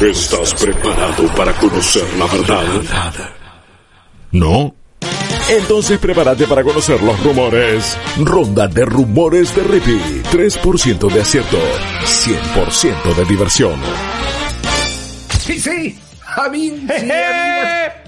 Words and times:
¿Estás 0.00 0.54
preparado 0.54 1.26
para 1.36 1.52
conocer 1.54 2.02
la 2.18 2.26
verdad? 2.26 2.66
¿No? 4.32 4.74
Entonces 5.48 5.98
prepárate 5.98 6.46
para 6.46 6.62
conocer 6.64 7.00
los 7.02 7.22
rumores. 7.22 7.96
Ronda 8.18 8.66
de 8.66 8.84
rumores 8.84 9.54
de 9.54 9.62
Rippy. 9.62 10.22
3% 10.32 11.12
de 11.12 11.20
acierto. 11.20 11.58
100% 12.04 13.14
de 13.14 13.24
diversión. 13.26 13.80
Sí, 15.40 15.60
sí. 15.60 15.98
Amigos 16.36 16.80
sí, 16.80 17.06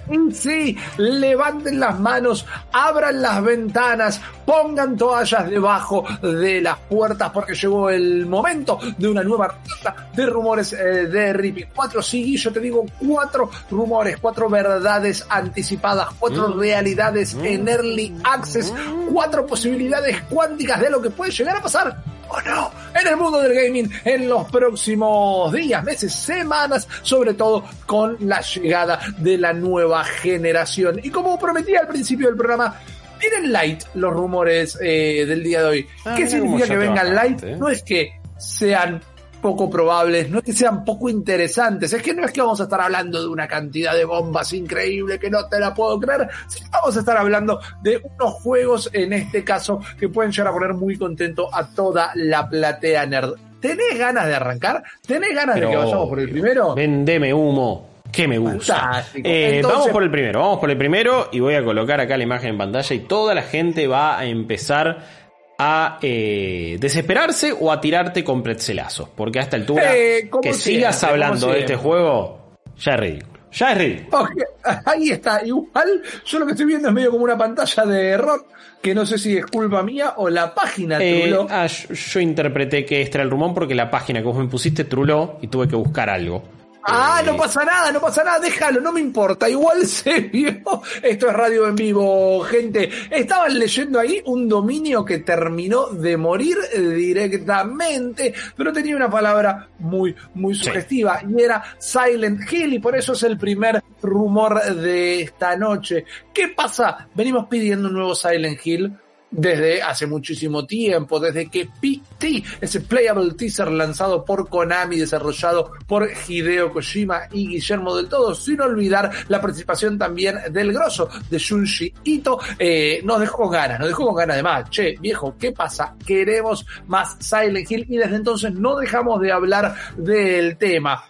levanten 0.98 1.80
las 1.80 1.98
manos, 1.98 2.46
abran 2.72 3.20
las 3.22 3.42
ventanas, 3.42 4.20
pongan 4.44 4.96
toallas 4.96 5.48
debajo 5.50 6.04
de 6.22 6.60
las 6.60 6.78
puertas 6.88 7.30
porque 7.30 7.54
llegó 7.54 7.90
el 7.90 8.26
momento 8.26 8.78
de 8.96 9.08
una 9.08 9.22
nueva 9.22 9.48
ronda 9.48 10.10
de 10.14 10.26
rumores 10.26 10.72
eh, 10.72 11.06
de 11.06 11.32
Rippy. 11.32 11.64
Cuatro, 11.74 12.02
sí, 12.02 12.36
yo 12.36 12.52
te 12.52 12.60
digo 12.60 12.84
cuatro 12.98 13.50
rumores, 13.70 14.18
cuatro 14.20 14.48
verdades 14.48 15.24
anticipadas, 15.28 16.08
cuatro 16.18 16.48
Mm. 16.48 16.58
realidades 16.60 17.34
en 17.34 17.68
early 17.68 18.14
access, 18.24 18.72
cuatro 19.10 19.46
posibilidades 19.46 20.22
cuánticas 20.22 20.80
de 20.80 20.90
lo 20.90 21.00
que 21.02 21.10
puede 21.10 21.30
llegar 21.32 21.56
a 21.56 21.62
pasar 21.62 22.15
o 22.28 22.40
no 22.42 22.70
en 23.00 23.06
el 23.06 23.16
mundo 23.16 23.40
del 23.40 23.54
gaming 23.54 23.90
en 24.04 24.28
los 24.28 24.50
próximos 24.50 25.52
días, 25.52 25.82
meses, 25.84 26.12
semanas, 26.12 26.88
sobre 27.02 27.34
todo 27.34 27.64
con 27.84 28.16
la 28.20 28.40
llegada 28.40 29.00
de 29.18 29.38
la 29.38 29.52
nueva 29.52 30.04
generación. 30.04 31.00
Y 31.02 31.10
como 31.10 31.38
prometí 31.38 31.74
al 31.76 31.86
principio 31.86 32.28
del 32.28 32.36
programa, 32.36 32.80
tienen 33.18 33.52
light 33.52 33.82
los 33.94 34.12
rumores 34.12 34.78
eh, 34.80 35.24
del 35.26 35.42
día 35.42 35.62
de 35.62 35.68
hoy. 35.68 35.86
Ah, 36.04 36.14
¿Qué 36.16 36.26
significa 36.26 36.68
que 36.68 36.76
vengan 36.76 37.14
light? 37.14 37.42
¿eh? 37.42 37.56
No 37.56 37.68
es 37.68 37.82
que 37.82 38.12
sean 38.38 39.00
poco 39.46 39.70
probables, 39.70 40.28
no 40.28 40.38
es 40.38 40.44
que 40.44 40.52
sean 40.52 40.84
poco 40.84 41.08
interesantes, 41.08 41.92
es 41.92 42.02
que 42.02 42.12
no 42.12 42.24
es 42.24 42.32
que 42.32 42.40
vamos 42.40 42.58
a 42.60 42.64
estar 42.64 42.80
hablando 42.80 43.22
de 43.22 43.28
una 43.28 43.46
cantidad 43.46 43.94
de 43.94 44.04
bombas 44.04 44.52
increíble 44.52 45.20
que 45.20 45.30
no 45.30 45.46
te 45.46 45.60
la 45.60 45.72
puedo 45.72 46.00
creer, 46.00 46.28
sino 46.48 46.68
vamos 46.72 46.96
a 46.96 46.98
estar 46.98 47.16
hablando 47.16 47.60
de 47.80 48.02
unos 48.02 48.34
juegos, 48.42 48.90
en 48.92 49.12
este 49.12 49.44
caso, 49.44 49.80
que 50.00 50.08
pueden 50.08 50.32
llegar 50.32 50.48
a 50.48 50.52
poner 50.52 50.74
muy 50.74 50.98
contento 50.98 51.48
a 51.54 51.64
toda 51.64 52.10
la 52.16 52.48
platea 52.48 53.06
nerd. 53.06 53.34
¿Tenés 53.60 53.96
ganas 53.96 54.26
de 54.26 54.34
arrancar? 54.34 54.82
¿Tenés 55.06 55.32
ganas 55.32 55.54
Pero 55.54 55.68
de 55.68 55.72
que 55.76 55.78
vayamos 55.84 56.08
por 56.08 56.18
el 56.18 56.28
primero? 56.28 56.74
Vendeme 56.74 57.32
humo. 57.32 57.90
Que 58.10 58.26
me 58.26 58.38
gusta. 58.38 59.04
Eh, 59.14 59.56
Entonces- 59.56 59.78
vamos 59.78 59.88
por 59.90 60.02
el 60.02 60.10
primero, 60.10 60.40
vamos 60.40 60.58
por 60.58 60.70
el 60.70 60.76
primero 60.78 61.28
y 61.32 61.38
voy 61.40 61.54
a 61.54 61.62
colocar 61.64 62.00
acá 62.00 62.16
la 62.16 62.22
imagen 62.24 62.50
en 62.50 62.58
pantalla 62.58 62.96
y 62.96 63.00
toda 63.00 63.34
la 63.34 63.42
gente 63.42 63.86
va 63.86 64.18
a 64.18 64.24
empezar 64.24 65.15
a 65.58 65.98
eh, 66.02 66.76
desesperarse 66.80 67.52
o 67.58 67.72
a 67.72 67.80
tirarte 67.80 68.22
con 68.22 68.42
pretzelazos. 68.42 69.08
Porque 69.10 69.38
a 69.38 69.42
esta 69.42 69.56
altura 69.56 69.94
Eh, 69.96 70.30
que 70.42 70.52
sigas 70.52 71.02
hablando 71.04 71.48
de 71.48 71.60
este 71.60 71.76
juego 71.76 72.56
ya 72.78 72.92
es 72.94 73.00
ridículo. 73.00 73.32
Ya 73.52 73.72
es 73.72 73.78
ridículo. 73.78 74.22
Ok, 74.22 74.30
ahí 74.86 75.10
está. 75.10 75.42
Igual, 75.44 76.02
yo 76.26 76.38
lo 76.38 76.46
que 76.46 76.52
estoy 76.52 76.66
viendo 76.66 76.88
es 76.88 76.94
medio 76.94 77.10
como 77.10 77.24
una 77.24 77.38
pantalla 77.38 77.84
de 77.86 78.08
error, 78.08 78.44
que 78.82 78.94
no 78.94 79.06
sé 79.06 79.16
si 79.16 79.36
es 79.38 79.46
culpa 79.46 79.82
mía 79.82 80.14
o 80.18 80.28
la 80.28 80.54
página 80.54 80.98
Eh, 81.00 81.22
truló. 81.22 81.46
ah, 81.50 81.66
yo, 81.66 81.94
yo 81.94 82.20
interpreté 82.20 82.84
que 82.84 83.00
este 83.00 83.16
era 83.16 83.24
el 83.24 83.30
rumón 83.30 83.54
porque 83.54 83.74
la 83.74 83.90
página 83.90 84.20
que 84.20 84.26
vos 84.26 84.36
me 84.36 84.46
pusiste 84.46 84.84
truló 84.84 85.38
y 85.40 85.46
tuve 85.46 85.66
que 85.68 85.76
buscar 85.76 86.10
algo. 86.10 86.42
Ah, 86.88 87.20
no 87.26 87.36
pasa 87.36 87.64
nada, 87.64 87.90
no 87.90 88.00
pasa 88.00 88.22
nada, 88.22 88.38
déjalo, 88.38 88.80
no 88.80 88.92
me 88.92 89.00
importa, 89.00 89.48
igual 89.48 89.84
se 89.86 90.20
vio. 90.20 90.82
Esto 91.02 91.28
es 91.28 91.32
radio 91.32 91.66
en 91.66 91.74
vivo, 91.74 92.40
gente. 92.42 92.88
Estaban 93.10 93.58
leyendo 93.58 93.98
ahí 93.98 94.22
un 94.26 94.48
dominio 94.48 95.04
que 95.04 95.18
terminó 95.18 95.88
de 95.88 96.16
morir 96.16 96.56
directamente, 96.72 98.32
pero 98.56 98.72
tenía 98.72 98.94
una 98.94 99.10
palabra 99.10 99.68
muy, 99.80 100.14
muy 100.34 100.54
sugestiva 100.54 101.20
y 101.28 101.42
era 101.42 101.62
Silent 101.78 102.52
Hill 102.52 102.74
y 102.74 102.78
por 102.78 102.96
eso 102.96 103.14
es 103.14 103.22
el 103.24 103.36
primer 103.36 103.82
rumor 104.00 104.62
de 104.62 105.22
esta 105.22 105.56
noche. 105.56 106.04
¿Qué 106.32 106.48
pasa? 106.48 107.08
Venimos 107.14 107.48
pidiendo 107.48 107.88
un 107.88 107.94
nuevo 107.94 108.14
Silent 108.14 108.64
Hill 108.64 108.96
desde 109.36 109.82
hace 109.82 110.06
muchísimo 110.06 110.66
tiempo, 110.66 111.20
desde 111.20 111.48
que 111.48 111.68
PT, 111.80 112.42
ese 112.60 112.80
playable 112.80 113.34
teaser 113.34 113.70
lanzado 113.70 114.24
por 114.24 114.48
Konami, 114.48 114.96
desarrollado 114.96 115.72
por 115.86 116.08
Hideo 116.26 116.72
Kojima 116.72 117.22
y 117.32 117.48
Guillermo 117.48 117.94
del 117.96 118.08
Todo, 118.08 118.34
sin 118.34 118.60
olvidar 118.60 119.10
la 119.28 119.40
participación 119.40 119.98
también 119.98 120.36
del 120.50 120.72
grosso 120.72 121.08
de 121.30 121.38
Junji 121.38 121.92
Ito, 122.04 122.38
eh, 122.58 123.00
nos 123.04 123.20
dejó 123.20 123.36
con 123.42 123.50
ganas, 123.50 123.78
nos 123.78 123.88
dejó 123.88 124.06
con 124.06 124.16
ganas 124.16 124.36
de 124.36 124.42
más. 124.42 124.70
Che, 124.70 124.96
viejo, 124.98 125.36
¿qué 125.38 125.52
pasa? 125.52 125.94
Queremos 126.04 126.66
más 126.86 127.16
Silent 127.20 127.70
Hill 127.70 127.86
y 127.88 127.98
desde 127.98 128.16
entonces 128.16 128.52
no 128.54 128.76
dejamos 128.76 129.20
de 129.20 129.32
hablar 129.32 129.74
del 129.96 130.56
tema. 130.56 131.04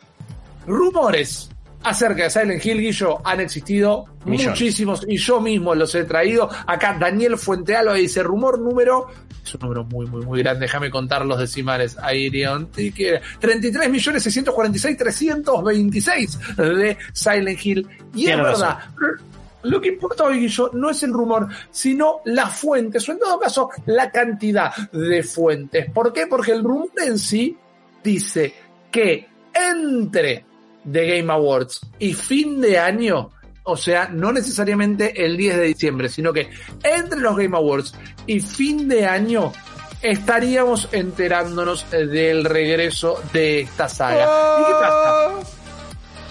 Rumores 0.67 1.49
acerca 1.87 2.25
de 2.25 2.31
Silent 2.31 2.67
Hill, 2.67 2.81
Guillo, 2.81 3.21
han 3.25 3.41
existido 3.41 4.07
Millones. 4.25 4.49
muchísimos 4.49 5.07
y 5.07 5.17
yo 5.19 5.41
mismo 5.41 5.73
los 5.73 5.95
he 5.95 6.03
traído. 6.03 6.51
Acá 6.67 6.97
Daniel 6.99 7.39
Fuentealo 7.39 7.95
dice, 7.95 8.25
rumor 8.25 8.59
número, 8.59 9.07
es 9.45 9.55
un 9.55 9.61
número 9.61 9.85
muy, 9.85 10.05
muy, 10.07 10.25
muy 10.25 10.43
grande, 10.43 10.63
déjame 10.63 10.91
contar 10.91 11.25
los 11.25 11.39
decimales. 11.39 11.97
Airion, 11.99 12.73
33 12.73 13.89
millones 13.89 14.25
646 14.25 14.97
326 14.97 16.39
de 16.57 16.99
Silent 17.13 17.65
Hill. 17.65 17.89
Y 18.17 18.27
es 18.31 18.37
verdad, 18.37 18.79
lo 19.63 19.81
que 19.81 19.91
importa 19.91 20.25
hoy, 20.25 20.41
Guillo, 20.41 20.73
no 20.75 20.91
es 20.91 21.01
el 21.05 21.13
rumor, 21.13 21.47
sino 21.71 22.21
las 22.25 22.53
fuentes, 22.59 23.09
o 23.09 23.13
en 23.13 23.21
todo 23.21 23.39
caso, 23.39 23.71
la 23.87 24.11
cantidad 24.11 24.75
de 24.91 25.23
fuentes. 25.23 25.89
¿Por 25.93 26.13
qué? 26.13 26.27
Porque 26.27 26.51
el 26.51 26.65
rumor 26.65 26.91
en 26.97 27.17
sí 27.17 27.57
dice 28.03 28.53
que 28.91 29.29
entre 29.55 30.45
The 30.91 31.19
Game 31.19 31.33
Awards 31.33 31.81
y 31.99 32.15
fin 32.15 32.61
de 32.61 32.79
año, 32.79 33.31
o 33.65 33.77
sea, 33.77 34.09
no 34.09 34.33
necesariamente 34.33 35.25
el 35.25 35.37
10 35.37 35.57
de 35.57 35.63
diciembre, 35.65 36.09
sino 36.09 36.33
que 36.33 36.51
entre 36.83 37.21
los 37.21 37.37
Game 37.37 37.57
Awards 37.57 37.95
y 38.27 38.41
fin 38.41 38.89
de 38.89 39.07
año 39.07 39.53
estaríamos 40.03 40.89
enterándonos 40.93 41.91
del 41.91 42.45
regreso 42.45 43.21
de 43.33 43.61
esta 43.61 43.89
saga. 43.89 44.61
¿Y 44.61 44.65
qué 44.67 44.73
pasa? 44.73 45.57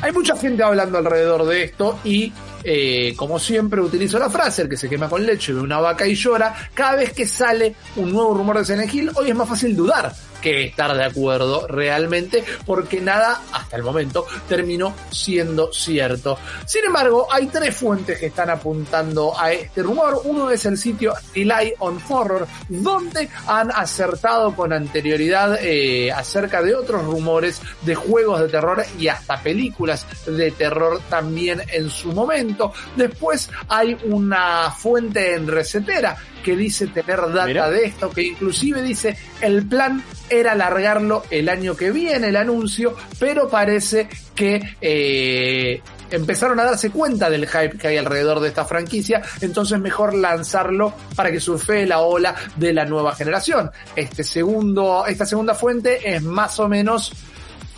Hay 0.02 0.12
mucha 0.12 0.36
gente 0.38 0.62
hablando 0.62 0.98
alrededor 0.98 1.46
de 1.46 1.64
esto 1.64 2.00
y, 2.04 2.32
eh, 2.64 3.14
como 3.16 3.40
siempre, 3.40 3.82
utilizo 3.82 4.20
la 4.20 4.30
frase, 4.30 4.62
el 4.62 4.70
que 4.70 4.78
se 4.78 4.90
quema 4.90 5.10
con 5.10 5.26
leche 5.26 5.54
ve 5.54 5.62
una 5.62 5.80
vaca 5.80 6.06
y 6.06 6.16
llora. 6.16 6.54
Cada 6.74 6.96
vez 6.98 7.14
que 7.14 7.26
sale 7.26 7.76
un 7.96 8.12
nuevo 8.12 8.34
rumor 8.34 8.60
de 8.60 8.66
Silent 8.66 8.94
Hill, 8.94 9.12
hoy 9.16 9.30
es 9.30 9.36
más 9.36 9.50
fácil 9.50 9.76
dudar 9.76 10.14
que 10.46 10.66
estar 10.66 10.96
de 10.96 11.04
acuerdo 11.04 11.66
realmente, 11.68 12.44
porque 12.68 13.02
nada, 13.02 13.42
hasta 13.52 13.78
el 13.78 13.82
momento, 13.82 14.28
terminó 14.48 14.94
siendo 15.10 15.74
cierto. 15.74 16.38
Sin 16.68 16.86
embargo, 16.86 17.28
hay 17.32 17.48
tres 17.48 17.76
fuentes 17.76 18.20
que 18.20 18.28
están 18.28 18.52
apuntando 18.52 19.34
a 19.36 19.52
este 19.52 19.82
rumor. 19.82 20.22
Uno 20.24 20.52
es 20.52 20.64
el 20.68 20.78
sitio 20.78 21.16
Rely 21.34 21.74
on 21.80 22.00
Horror, 22.08 22.46
donde 22.70 23.28
han 23.48 23.72
acertado 23.72 24.56
con 24.56 24.72
anterioridad 24.72 25.58
eh, 25.64 26.12
acerca 26.12 26.62
de 26.62 26.76
otros 26.76 27.04
rumores 27.04 27.60
de 27.82 27.96
juegos 27.96 28.40
de 28.40 28.50
terror 28.50 28.86
y 29.00 29.08
hasta 29.08 29.42
películas 29.42 30.06
de 30.28 30.52
terror 30.52 31.02
también 31.10 31.64
en 31.70 31.90
su 31.90 32.12
momento. 32.12 32.72
Después 32.96 33.50
hay 33.68 33.98
una 34.04 34.70
fuente 34.70 35.34
en 35.34 35.48
recetera 35.48 36.16
que 36.46 36.56
dice 36.56 36.86
tener 36.86 37.20
data 37.34 37.72
de 37.72 37.86
esto, 37.86 38.12
que 38.12 38.22
inclusive 38.22 38.84
dice 38.84 39.18
el 39.42 39.68
plan 39.68 40.04
era 40.30 40.52
alargarlo 40.52 41.24
el 41.32 41.50
año 41.50 41.76
que 41.76 41.90
viene, 41.90 42.28
el 42.28 42.36
anuncio, 42.36 42.96
pero 43.20 43.50
parece 43.50 44.08
que 44.36 44.62
eh, 44.80 45.82
empezaron 46.12 46.60
a 46.60 46.66
darse 46.66 46.92
cuenta 46.92 47.32
del 47.32 47.48
hype 47.48 47.80
que 47.80 47.88
hay 47.88 47.98
alrededor 47.98 48.42
de 48.42 48.50
esta 48.50 48.64
franquicia, 48.64 49.24
entonces 49.42 49.80
mejor 49.80 50.14
lanzarlo 50.14 50.94
para 51.16 51.32
que 51.32 51.40
surfee 51.40 51.88
la 51.88 52.02
ola 52.02 52.36
de 52.56 52.74
la 52.74 52.86
nueva 52.86 53.16
generación. 53.16 53.72
Este 53.96 54.24
segundo, 54.24 55.04
esta 55.08 55.26
segunda 55.26 55.56
fuente 55.56 56.14
es 56.14 56.22
más 56.22 56.60
o 56.60 56.70
menos 56.70 57.12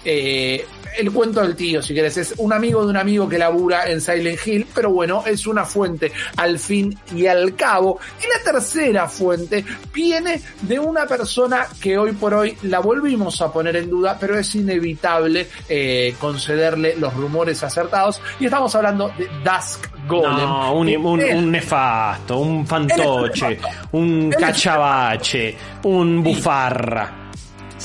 eh, 0.03 0.65
el 0.97 1.11
cuento 1.11 1.41
del 1.41 1.55
tío, 1.55 1.81
si 1.81 1.93
querés. 1.93 2.17
Es 2.17 2.33
un 2.37 2.53
amigo 2.53 2.83
de 2.83 2.89
un 2.89 2.97
amigo 2.97 3.27
que 3.27 3.37
labura 3.37 3.89
en 3.89 4.01
Silent 4.01 4.39
Hill, 4.45 4.67
pero 4.73 4.89
bueno, 4.91 5.23
es 5.25 5.45
una 5.47 5.65
fuente 5.65 6.11
al 6.37 6.59
fin 6.59 6.97
y 7.15 7.25
al 7.27 7.55
cabo. 7.55 7.99
Y 8.23 8.27
la 8.37 8.51
tercera 8.51 9.07
fuente 9.07 9.63
viene 9.93 10.41
de 10.61 10.79
una 10.79 11.05
persona 11.05 11.67
que 11.81 11.97
hoy 11.97 12.11
por 12.13 12.33
hoy 12.33 12.57
la 12.63 12.79
volvimos 12.79 13.41
a 13.41 13.51
poner 13.51 13.75
en 13.75 13.89
duda, 13.89 14.17
pero 14.19 14.37
es 14.37 14.53
inevitable 14.55 15.47
eh, 15.69 16.15
concederle 16.19 16.95
los 16.97 17.13
rumores 17.13 17.63
acertados. 17.63 18.21
Y 18.39 18.45
estamos 18.45 18.73
hablando 18.75 19.11
de 19.17 19.27
Dusk 19.43 19.87
Golem. 20.07 20.31
No, 20.37 20.73
un, 20.73 20.87
un- 21.05 21.51
nefasto, 21.51 22.37
un 22.39 22.65
fantoche, 22.65 23.59
un 23.91 24.29
cachabache, 24.31 25.55
un 25.83 26.23
bufarra. 26.23 27.26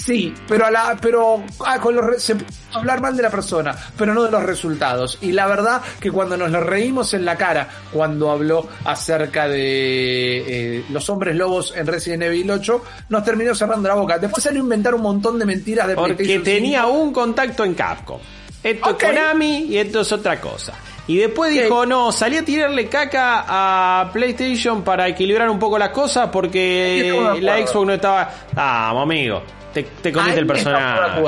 Sí, 0.04 0.34
pero 0.48 0.66
a 0.66 0.70
la, 0.70 0.98
pero 1.00 1.44
ah, 1.64 1.78
con 1.78 1.94
los 1.94 2.20
se 2.20 2.34
hablar 2.72 3.00
mal 3.00 3.16
de 3.16 3.22
la 3.22 3.30
persona, 3.30 3.76
pero 3.96 4.12
no 4.12 4.24
de 4.24 4.32
los 4.32 4.42
resultados. 4.42 5.18
Y 5.20 5.30
la 5.30 5.46
verdad 5.46 5.80
que 6.00 6.10
cuando 6.10 6.36
nos 6.36 6.50
lo 6.50 6.60
reímos 6.60 7.14
en 7.14 7.24
la 7.24 7.36
cara, 7.36 7.68
cuando 7.92 8.30
habló 8.32 8.68
acerca 8.84 9.46
de 9.46 10.78
eh, 10.78 10.84
los 10.90 11.08
hombres 11.08 11.36
lobos 11.36 11.72
en 11.76 11.86
Resident 11.86 12.24
Evil 12.24 12.50
8, 12.50 12.84
nos 13.10 13.24
terminó 13.24 13.54
cerrando 13.54 13.88
la 13.88 13.94
boca. 13.94 14.18
Después 14.18 14.42
salió 14.42 14.60
a 14.60 14.64
inventar 14.64 14.92
un 14.94 15.02
montón 15.02 15.38
de 15.38 15.46
mentiras 15.46 15.86
de 15.86 15.94
Porque 15.94 16.40
tenía 16.40 16.82
5. 16.82 16.92
un 16.98 17.12
contacto 17.12 17.64
en 17.64 17.74
Capcom. 17.74 18.18
Esto 18.60 18.90
es 18.90 19.04
Konami 19.04 19.66
y 19.68 19.78
esto 19.78 20.00
es 20.00 20.10
otra 20.10 20.40
cosa. 20.40 20.72
Y 21.06 21.16
después 21.16 21.52
dijo, 21.52 21.86
no, 21.86 22.10
salí 22.10 22.36
a 22.36 22.44
tirarle 22.44 22.88
caca 22.88 23.44
a 23.46 24.10
PlayStation 24.12 24.82
para 24.82 25.06
equilibrar 25.08 25.48
un 25.50 25.58
poco 25.58 25.78
las 25.78 25.90
cosas 25.90 26.28
porque 26.32 27.38
la 27.40 27.64
Xbox 27.64 27.86
no 27.86 27.92
estaba... 27.92 28.30
Ah, 28.54 28.90
amigo, 28.90 29.42
te, 29.72 29.82
te 29.82 30.12
comiste 30.12 30.40
el 30.40 30.46
personaje. 30.46 31.22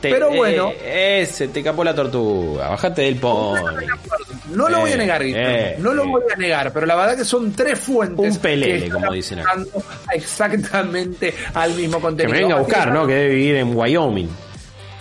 Pero 0.00 0.30
bueno. 0.30 0.70
Eh, 0.80 1.22
ese, 1.22 1.48
te 1.48 1.62
capó 1.62 1.82
la 1.84 1.94
tortuga. 1.94 2.68
Bajate 2.68 3.02
del 3.02 3.16
pony. 3.16 3.58
No 4.52 4.68
lo 4.68 4.80
voy 4.80 4.92
a 4.92 4.94
eh, 4.94 4.98
negar, 4.98 5.22
eh, 5.22 5.76
no 5.78 5.92
lo 5.92 6.06
voy 6.06 6.22
a 6.32 6.36
negar, 6.36 6.72
pero 6.72 6.86
la 6.86 6.94
verdad 6.94 7.16
que 7.16 7.24
son 7.24 7.52
tres 7.52 7.78
fuentes. 7.78 8.36
Un 8.36 8.40
pelele, 8.40 8.88
como 8.88 9.12
dicen 9.12 9.40
Exactamente 10.12 11.34
al 11.54 11.74
mismo 11.74 12.00
contenido. 12.00 12.32
Que 12.32 12.40
me 12.40 12.42
venga 12.44 12.56
a 12.56 12.60
buscar, 12.60 12.92
¿no? 12.92 13.06
Que 13.06 13.14
debe 13.14 13.34
vivir 13.34 13.56
en 13.56 13.76
Wyoming. 13.76 14.28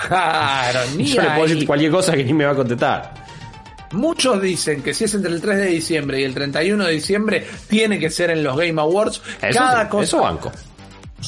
Claro, 0.07 0.79
ni 0.97 1.05
Yo 1.05 1.21
le 1.21 1.29
puedo 1.29 1.47
decir 1.47 1.67
cualquier 1.67 1.91
cosa 1.91 2.15
que 2.15 2.23
ni 2.23 2.33
me 2.33 2.45
va 2.45 2.51
a 2.51 2.55
contestar. 2.55 3.13
Muchos 3.91 4.41
dicen 4.41 4.83
que 4.83 4.93
si 4.93 5.05
es 5.05 5.13
entre 5.13 5.31
el 5.31 5.39
3 5.39 5.57
de 5.59 5.65
diciembre 5.67 6.19
y 6.19 6.23
el 6.25 6.33
31 6.33 6.85
de 6.85 6.91
diciembre, 6.91 7.47
tiene 7.69 7.97
que 7.97 8.09
ser 8.09 8.31
en 8.31 8.43
los 8.43 8.57
Game 8.57 8.81
Awards. 8.81 9.21
Cada 9.53 9.87
cosa, 9.87 10.03
eso 10.03 10.19
banco 10.19 10.51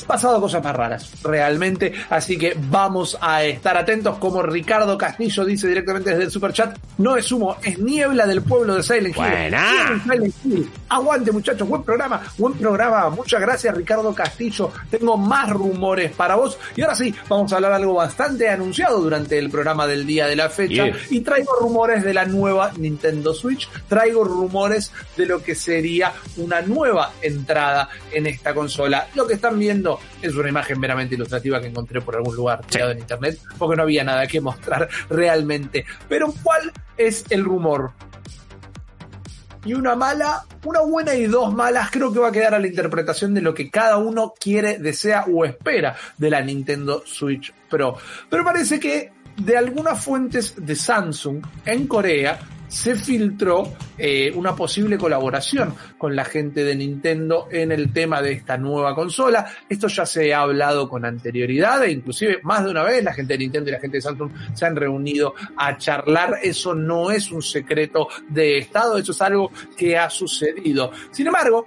pasado 0.06 0.40
cosas 0.40 0.64
más 0.64 0.76
raras, 0.76 1.12
realmente. 1.24 1.94
Así 2.10 2.38
que 2.38 2.56
vamos 2.70 3.18
a 3.20 3.44
estar 3.44 3.76
atentos. 3.78 4.18
Como 4.18 4.42
Ricardo 4.42 4.98
Castillo 4.98 5.46
dice 5.46 5.68
directamente 5.68 6.12
desde 6.12 6.26
el 6.26 6.32
super 6.32 6.54
chat, 6.54 6.78
no 6.98 7.18
es 7.18 7.32
humo, 7.32 7.58
es 7.64 7.80
niebla 7.80 8.28
del 8.28 8.42
pueblo 8.42 8.76
de 8.76 8.84
Silent 8.84 9.16
Hill. 9.16 10.70
Aguante, 10.90 11.32
muchachos, 11.32 11.68
buen 11.68 11.84
programa, 11.84 12.22
buen 12.38 12.54
programa. 12.54 13.10
Muchas 13.10 13.42
gracias, 13.42 13.76
Ricardo 13.76 14.14
Castillo. 14.14 14.72
Tengo 14.90 15.18
más 15.18 15.50
rumores 15.50 16.12
para 16.12 16.36
vos. 16.36 16.58
Y 16.76 16.82
ahora 16.82 16.96
sí, 16.96 17.14
vamos 17.28 17.52
a 17.52 17.56
hablar 17.56 17.74
algo 17.74 17.94
bastante 17.96 18.50
anunciado 18.50 19.00
durante 19.02 19.38
el 19.38 19.50
programa 19.50 19.88
del 19.88 20.06
día 20.06 20.28
de 20.28 20.36
la 20.36 20.50
fecha. 20.50 20.86
Y 21.10 21.22
traigo 21.22 21.54
rumores 21.60 22.04
de 22.04 22.14
la 22.14 22.26
nueva 22.26 22.72
Nintendo 22.78 23.34
Switch. 23.34 23.70
Traigo 23.88 24.24
rumores 24.24 24.92
de 25.18 25.26
lo 25.26 25.42
que 25.42 25.56
sería 25.56 26.14
una 26.38 26.62
nueva 26.62 27.14
entrada 27.22 27.90
en 28.12 28.28
esta 28.28 28.54
consola. 28.54 29.08
Lo 29.16 29.26
que 29.26 29.34
están 29.34 29.58
viendo 29.58 29.79
es 30.22 30.36
una 30.36 30.50
imagen 30.50 30.80
meramente 30.80 31.16
ilustrativa 31.16 31.62
que 31.62 31.68
encontré 31.68 32.02
por 32.02 32.16
algún 32.16 32.36
lugar 32.36 32.62
tirado 32.66 32.92
en 32.92 33.00
internet, 33.00 33.40
porque 33.58 33.76
no 33.76 33.84
había 33.84 34.04
nada 34.04 34.28
que 34.28 34.42
mostrar 34.42 34.90
realmente. 35.10 35.86
Pero 36.08 36.34
¿cuál 36.44 36.72
es 36.98 37.26
el 37.30 37.44
rumor? 37.44 37.92
Y 39.66 39.74
una 39.74 39.96
mala, 39.96 40.46
una 40.64 40.82
buena 40.82 41.14
y 41.16 41.26
dos 41.26 41.54
malas, 41.54 41.92
creo 41.92 42.14
que 42.14 42.20
va 42.20 42.30
a 42.30 42.32
quedar 42.32 42.56
a 42.56 42.60
la 42.60 42.68
interpretación 42.68 43.34
de 43.34 43.42
lo 43.42 43.54
que 43.54 43.70
cada 43.70 43.98
uno 43.98 44.34
quiere, 44.40 44.80
desea 44.80 45.26
o 45.26 45.44
espera 45.44 45.96
de 46.18 46.30
la 46.30 46.42
Nintendo 46.42 47.04
Switch 47.06 47.54
Pro. 47.70 47.98
Pero 48.30 48.46
parece 48.46 48.80
que 48.80 49.12
de 49.36 49.58
algunas 49.58 50.04
fuentes 50.04 50.54
de 50.58 50.76
Samsung 50.76 51.46
en 51.66 51.88
Corea 51.88 52.40
se 52.70 52.96
filtró 52.96 53.74
eh, 53.98 54.32
una 54.34 54.56
posible 54.56 54.98
colaboración 54.98 55.76
con 55.98 56.16
la 56.16 56.24
gente 56.24 56.64
de 56.64 56.76
Nintendo 56.76 57.48
en 57.52 57.72
el 57.72 57.92
tema 57.92 58.22
de 58.22 58.32
esta 58.32 58.58
nueva 58.58 58.96
consola. 58.96 59.46
Esto 59.68 59.88
ya 59.88 60.06
se 60.06 60.34
ha 60.34 60.42
hablado 60.42 60.88
con 60.88 61.04
anterioridad 61.04 61.84
e 61.84 61.92
inclusive 61.92 62.40
más 62.44 62.64
de 62.64 62.72
una 62.72 62.84
vez 62.84 63.04
la 63.04 63.14
gente 63.14 63.34
de 63.34 63.40
Nintendo 63.40 63.70
y 63.70 63.74
la 63.74 63.80
gente 63.80 63.98
de 63.98 64.02
Samsung 64.02 64.32
se 64.54 64.66
han 64.66 64.76
reunido 64.76 65.34
a 65.58 65.78
charlar. 65.78 66.38
Eso 66.42 66.74
no 66.74 67.12
es 67.12 67.32
un 67.32 67.42
secreto 67.42 68.08
de 68.30 68.60
Estado, 68.60 68.98
eso 68.98 69.12
es 69.12 69.22
algo 69.22 69.52
que 69.76 69.98
ha 69.98 70.10
sucedido. 70.10 70.92
Sin 71.12 71.28
embargo, 71.28 71.66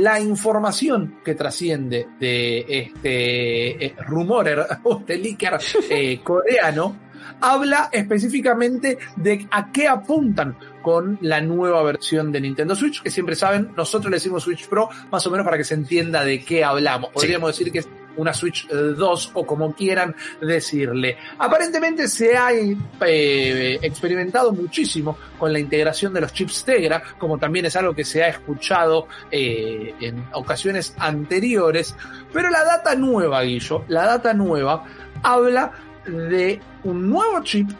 la 0.00 0.20
información 0.20 1.20
que 1.24 1.34
trasciende 1.34 2.08
de 2.18 2.64
este 2.68 3.86
eh, 3.86 3.94
rumorer 4.06 4.66
o 4.84 4.98
este 5.00 5.16
leaker 5.18 5.58
eh, 5.88 6.20
coreano 6.24 7.04
habla 7.40 7.90
específicamente 7.92 8.98
de 9.16 9.46
a 9.50 9.70
qué 9.70 9.86
apuntan 9.86 10.56
con 10.82 11.18
la 11.22 11.40
nueva 11.40 11.82
versión 11.82 12.30
de 12.32 12.40
Nintendo 12.40 12.74
Switch, 12.74 13.02
que 13.02 13.10
siempre 13.10 13.34
saben, 13.34 13.72
nosotros 13.76 14.10
le 14.10 14.16
decimos 14.16 14.42
Switch 14.42 14.68
Pro, 14.68 14.88
más 15.10 15.26
o 15.26 15.30
menos 15.30 15.44
para 15.44 15.56
que 15.56 15.64
se 15.64 15.74
entienda 15.74 16.24
de 16.24 16.44
qué 16.44 16.64
hablamos. 16.64 17.10
Podríamos 17.10 17.56
decir 17.56 17.72
que 17.72 17.80
es 17.80 17.88
una 18.16 18.32
Switch 18.32 18.68
2 18.68 19.30
o 19.34 19.46
como 19.46 19.74
quieran 19.74 20.14
decirle. 20.40 21.16
Aparentemente 21.38 22.08
se 22.08 22.36
ha 22.36 22.52
eh, 22.52 23.78
experimentado 23.82 24.52
muchísimo 24.52 25.16
con 25.38 25.52
la 25.52 25.58
integración 25.58 26.12
de 26.12 26.20
los 26.20 26.32
chips 26.32 26.64
Tegra, 26.64 27.02
como 27.18 27.38
también 27.38 27.66
es 27.66 27.76
algo 27.76 27.94
que 27.94 28.04
se 28.04 28.22
ha 28.22 28.28
escuchado 28.28 29.08
eh, 29.30 29.94
en 30.00 30.24
ocasiones 30.32 30.94
anteriores, 30.98 31.94
pero 32.32 32.50
la 32.50 32.64
data 32.64 32.94
nueva, 32.94 33.42
Guillo, 33.42 33.84
la 33.88 34.06
data 34.06 34.34
nueva 34.34 34.84
habla 35.22 35.72
de 36.06 36.60
un 36.84 37.08
nuevo 37.10 37.42
chip 37.42 37.70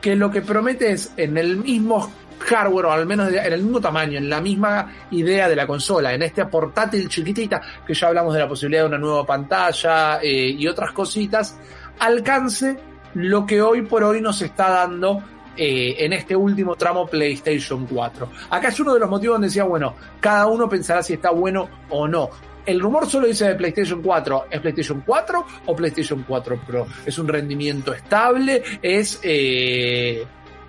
que 0.00 0.16
lo 0.16 0.30
que 0.30 0.42
promete 0.42 0.90
es 0.90 1.12
en 1.16 1.38
el 1.38 1.56
mismo 1.56 2.12
hardware 2.42 2.86
o 2.86 2.92
al 2.92 3.06
menos 3.06 3.32
en 3.32 3.52
el 3.52 3.62
mismo 3.62 3.80
tamaño, 3.80 4.18
en 4.18 4.28
la 4.28 4.40
misma 4.40 4.92
idea 5.10 5.48
de 5.48 5.56
la 5.56 5.66
consola, 5.66 6.12
en 6.12 6.22
este 6.22 6.44
portátil 6.46 7.08
chiquitita 7.08 7.60
que 7.86 7.94
ya 7.94 8.08
hablamos 8.08 8.34
de 8.34 8.40
la 8.40 8.48
posibilidad 8.48 8.82
de 8.82 8.88
una 8.88 8.98
nueva 8.98 9.24
pantalla 9.24 10.20
eh, 10.22 10.50
y 10.50 10.66
otras 10.66 10.92
cositas, 10.92 11.58
alcance 11.98 12.76
lo 13.14 13.46
que 13.46 13.60
hoy 13.60 13.82
por 13.82 14.04
hoy 14.04 14.20
nos 14.20 14.40
está 14.42 14.70
dando 14.70 15.22
eh, 15.56 15.96
en 15.98 16.12
este 16.12 16.34
último 16.34 16.76
tramo 16.76 17.06
PlayStation 17.06 17.86
4. 17.86 18.30
Acá 18.50 18.68
es 18.68 18.80
uno 18.80 18.94
de 18.94 19.00
los 19.00 19.10
motivos 19.10 19.34
donde 19.34 19.48
decía, 19.48 19.64
bueno, 19.64 19.94
cada 20.20 20.46
uno 20.46 20.68
pensará 20.68 21.02
si 21.02 21.14
está 21.14 21.30
bueno 21.30 21.68
o 21.90 22.08
no 22.08 22.30
el 22.66 22.80
rumor 22.80 23.08
solo 23.08 23.26
dice 23.26 23.48
de 23.48 23.54
PlayStation 23.54 24.02
4. 24.02 24.46
¿Es 24.50 24.60
PlayStation 24.60 25.02
4 25.04 25.46
o 25.66 25.76
PlayStation 25.76 26.24
4 26.26 26.60
Pro? 26.66 26.86
¿Es 27.04 27.18
un 27.18 27.28
rendimiento 27.28 27.92
estable? 27.92 28.62
¿Es 28.80 29.20
eh, 29.22 30.24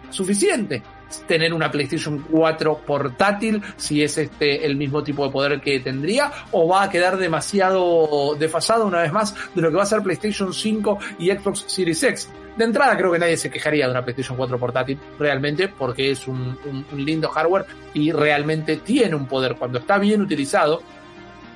suficiente? 0.09 0.81
Tener 1.21 1.53
una 1.53 1.71
PlayStation 1.71 2.25
4 2.29 2.81
portátil 2.85 3.61
si 3.77 4.03
es 4.03 4.17
este 4.17 4.65
el 4.65 4.75
mismo 4.75 5.03
tipo 5.03 5.25
de 5.25 5.31
poder 5.31 5.61
que 5.61 5.79
tendría 5.79 6.31
o 6.51 6.67
va 6.67 6.83
a 6.83 6.89
quedar 6.89 7.17
demasiado 7.17 8.35
desfasado 8.35 8.85
una 8.85 9.01
vez 9.01 9.11
más 9.11 9.35
de 9.53 9.61
lo 9.61 9.69
que 9.69 9.77
va 9.77 9.83
a 9.83 9.87
ser 9.87 10.01
PlayStation 10.01 10.53
5 10.53 10.99
y 11.19 11.31
Xbox 11.31 11.65
Series 11.67 12.03
X. 12.03 12.29
De 12.57 12.65
entrada 12.65 12.95
creo 12.97 13.11
que 13.11 13.19
nadie 13.19 13.37
se 13.37 13.49
quejaría 13.49 13.85
de 13.85 13.91
una 13.91 14.03
PlayStation 14.03 14.37
4 14.37 14.59
portátil 14.59 14.99
realmente 15.17 15.67
porque 15.67 16.11
es 16.11 16.27
un 16.27 16.57
lindo 16.95 17.29
hardware 17.29 17.65
y 17.93 18.11
realmente 18.11 18.77
tiene 18.77 19.15
un 19.15 19.27
poder 19.27 19.55
cuando 19.55 19.79
está 19.79 19.97
bien 19.97 20.21
utilizado 20.21 20.81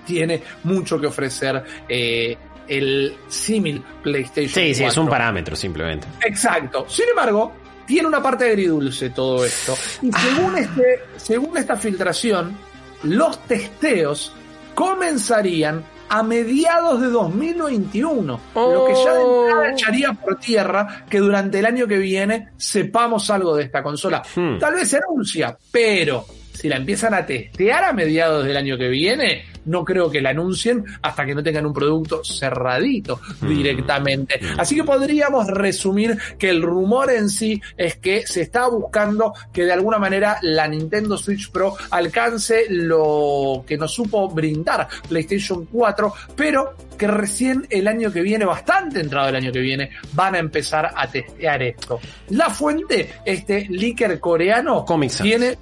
tiene 0.08 0.42
mucho 0.64 1.00
que 1.00 1.08
ofrecer 1.08 1.64
eh, 1.88 2.38
el 2.68 3.16
símil 3.28 3.84
PlayStation. 4.02 4.64
Sí, 4.64 4.74
sí, 4.74 4.84
es 4.86 4.98
un 4.98 5.10
parámetro 5.10 5.56
simplemente. 5.56 6.08
Exacto. 6.26 6.86
Sin 6.88 7.10
embargo, 7.10 7.54
tiene 7.88 8.08
una 8.08 8.22
parte 8.22 8.46
agridulce 8.46 9.10
todo 9.10 9.44
esto. 9.44 9.76
Y 10.02 10.12
según, 10.12 10.56
ah. 10.56 10.60
este, 10.60 11.00
según 11.16 11.58
esta 11.58 11.78
filtración, 11.78 12.56
los 13.04 13.40
testeos 13.46 14.34
comenzarían 14.76 15.84
a 16.10 16.24
mediados 16.24 17.02
de 17.02 17.08
2021, 17.08 18.40
lo 18.56 18.86
que 18.86 18.94
ya 18.94 19.14
de 19.14 19.22
entrada 19.22 19.62
oh. 19.62 19.72
echaría 19.74 20.14
por 20.14 20.38
tierra 20.38 21.06
que 21.10 21.20
durante 21.20 21.60
el 21.60 21.66
año 21.66 21.88
que 21.88 21.98
viene 21.98 22.50
sepamos 22.58 23.30
algo 23.30 23.56
de 23.56 23.64
esta 23.64 23.82
consola. 23.82 24.22
Hmm. 24.36 24.58
Tal 24.60 24.76
vez 24.76 24.90
se 24.90 24.98
anuncia, 24.98 25.58
pero 25.72 26.26
si 26.58 26.70
la 26.70 26.78
empiezan 26.78 27.14
a 27.14 27.26
testear 27.26 27.84
a 27.84 27.94
mediados 27.94 28.46
del 28.46 28.58
año 28.58 28.78
que 28.78 28.90
viene, 28.90 29.46
no 29.66 29.86
creo 29.86 30.10
que 30.10 30.22
la 30.22 30.32
anuncien 30.32 30.84
hasta 31.02 31.26
que 31.26 31.36
no 31.36 31.44
tengan 31.44 31.66
un 31.66 31.74
producto 31.74 32.24
cerradito 32.24 33.20
mm. 33.42 33.48
directamente. 33.48 34.40
Mm. 34.42 34.60
Así 34.60 34.76
que 34.76 34.84
podríamos 34.84 35.48
resumir 35.48 36.18
que 36.40 36.50
el 36.50 36.62
rumor 36.62 37.12
en 37.12 37.30
sí 37.30 37.62
es 37.78 37.98
que 37.98 38.26
se 38.26 38.42
está 38.42 38.68
buscando 38.68 39.34
que 39.54 39.66
de 39.66 39.74
alguna 39.74 40.00
manera 40.00 40.40
la 40.42 40.68
Nintendo 40.68 41.18
Switch 41.18 41.52
Pro 41.52 41.76
alcance 41.92 42.66
lo 42.70 43.64
que 43.68 43.78
nos 43.78 43.94
supo 43.94 44.30
brindar 44.30 44.88
PlayStation 45.08 45.66
4, 45.66 46.14
pero 46.36 46.76
que 46.98 47.08
recién 47.08 47.68
el 47.70 47.88
año 47.88 48.12
que 48.12 48.22
viene, 48.22 48.46
bastante 48.46 49.00
entrado 49.00 49.30
el 49.30 49.36
año 49.36 49.52
que 49.52 49.60
viene, 49.60 49.92
van 50.14 50.36
a 50.36 50.40
empezar 50.40 50.92
a 50.96 51.08
testear 51.08 51.62
esto. 51.62 52.00
La 52.30 52.50
fuente, 52.50 53.12
este 53.24 53.68
leaker 53.70 54.20
coreano, 54.20 54.86
tiene 55.22 55.58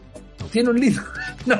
tiene 0.52 0.70
un 0.70 0.80
lindo, 0.80 1.02
no, 1.46 1.58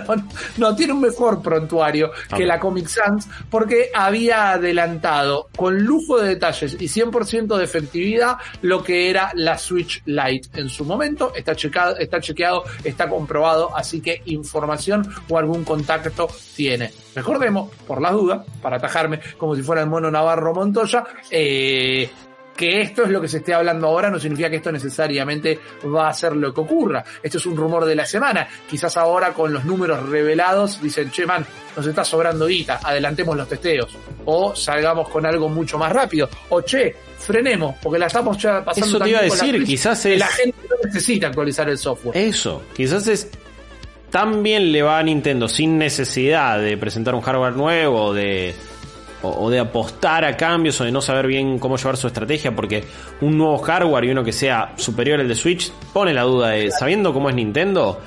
no, 0.58 0.76
tiene 0.76 0.94
un 0.94 1.02
mejor 1.02 1.42
prontuario 1.42 2.12
que 2.36 2.46
la 2.46 2.60
Comic 2.60 2.88
Sans 2.88 3.28
porque 3.50 3.90
había 3.94 4.52
adelantado 4.52 5.50
con 5.56 5.84
lujo 5.84 6.20
de 6.20 6.30
detalles 6.30 6.78
y 6.80 6.88
100% 6.88 7.58
de 7.58 7.64
efectividad 7.64 8.38
lo 8.62 8.84
que 8.84 9.10
era 9.10 9.32
la 9.36 9.58
Switch 9.58 10.02
Lite 10.06 10.60
en 10.60 10.70
su 10.70 10.86
momento. 10.86 11.34
Está 11.36 11.56
checado, 11.56 11.98
está 11.98 12.20
chequeado, 12.20 12.64
está 12.84 13.10
comprobado, 13.10 13.76
así 13.76 14.02
que 14.02 14.22
información 14.26 15.08
o 15.30 15.38
algún 15.38 15.64
contacto 15.64 16.28
tiene. 16.56 16.92
Recordemos, 17.16 17.72
por 17.88 18.02
las 18.02 18.14
dudas, 18.14 18.46
para 18.62 18.78
atajarme 18.78 19.20
como 19.38 19.56
si 19.56 19.62
fuera 19.62 19.82
el 19.82 19.90
mono 19.90 20.12
Navarro 20.12 20.54
Montoya, 20.54 21.04
eh, 21.32 22.10
que 22.56 22.82
esto 22.82 23.04
es 23.04 23.10
lo 23.10 23.22
que 23.22 23.28
se 23.28 23.38
esté 23.38 23.54
hablando 23.54 23.88
ahora 23.88 24.10
no 24.10 24.20
significa 24.20 24.50
que 24.50 24.58
esto 24.58 24.72
necesariamente 24.72 25.60
va 25.94 26.10
a 26.10 26.14
ser 26.14 26.36
lo 26.36 26.54
que 26.54 26.62
ocurra. 26.62 27.04
Esto 27.22 27.38
es 27.38 27.46
un 27.46 27.58
rumor 27.58 27.86
de 27.86 27.96
la 27.96 28.06
semana. 28.06 28.48
Quizás 28.70 28.96
ahora 28.98 29.34
con 29.34 29.52
los 29.52 29.66
números 29.66 30.08
revelados 30.10 30.82
dicen, 30.82 31.12
che 31.12 31.26
man, 31.26 31.46
nos 31.76 31.86
está 31.86 32.04
sobrando 32.04 32.48
guita, 32.48 32.80
adelantemos 32.82 33.36
los 33.36 33.48
testeos. 33.48 33.98
O 34.26 34.56
salgamos 34.56 35.10
con 35.10 35.26
algo 35.26 35.50
mucho 35.50 35.78
más 35.78 35.92
rápido. 35.92 36.30
O 36.50 36.62
che, 36.62 36.96
frenemos, 37.18 37.76
porque 37.82 38.00
la 38.00 38.08
estamos 38.08 38.38
ya 38.38 38.64
pasando. 38.64 38.88
Eso 38.88 39.00
te 39.00 39.10
iba 39.10 39.20
a 39.20 39.24
decir, 39.24 39.64
quizás 39.64 40.06
es... 40.06 40.20
La 40.20 40.28
gente 40.28 40.58
no 40.70 40.76
necesita 40.84 41.28
actualizar 41.28 41.70
el 41.70 41.78
software. 41.78 42.18
Eso, 42.18 42.64
quizás 42.74 43.08
es 43.08 43.30
tan 44.10 44.44
bien 44.44 44.72
le 44.72 44.82
va 44.82 45.00
a 45.00 45.04
Nintendo 45.04 45.50
sin 45.50 45.78
necesidad 45.78 46.60
de 46.60 46.78
presentar 46.78 47.16
un 47.16 47.22
hardware 47.22 47.54
nuevo, 47.54 48.14
de 48.14 48.56
o, 49.28 49.50
de 49.50 49.60
apostar 49.60 50.26
a 50.26 50.36
cambios 50.36 50.80
o 50.82 50.84
de 50.84 50.92
no 50.92 51.02
saber 51.02 51.28
bien 51.28 51.60
cómo 51.60 51.78
llevar 51.78 51.98
su 51.98 52.08
estrategia, 52.08 52.56
porque 52.56 52.84
un 53.22 53.38
nuevo 53.38 53.58
hardware 53.58 54.06
y 54.06 54.10
uno 54.12 54.24
que 54.24 54.32
sea 54.32 54.74
superior 54.78 55.20
al 55.20 55.28
de 55.28 55.36
Switch 55.36 55.72
pone 55.94 56.14
la 56.14 56.24
duda 56.24 56.50
de, 56.50 56.72
sabiendo 56.72 57.14
cómo 57.14 57.30
es 57.30 57.36
Nintendo, 57.36 58.00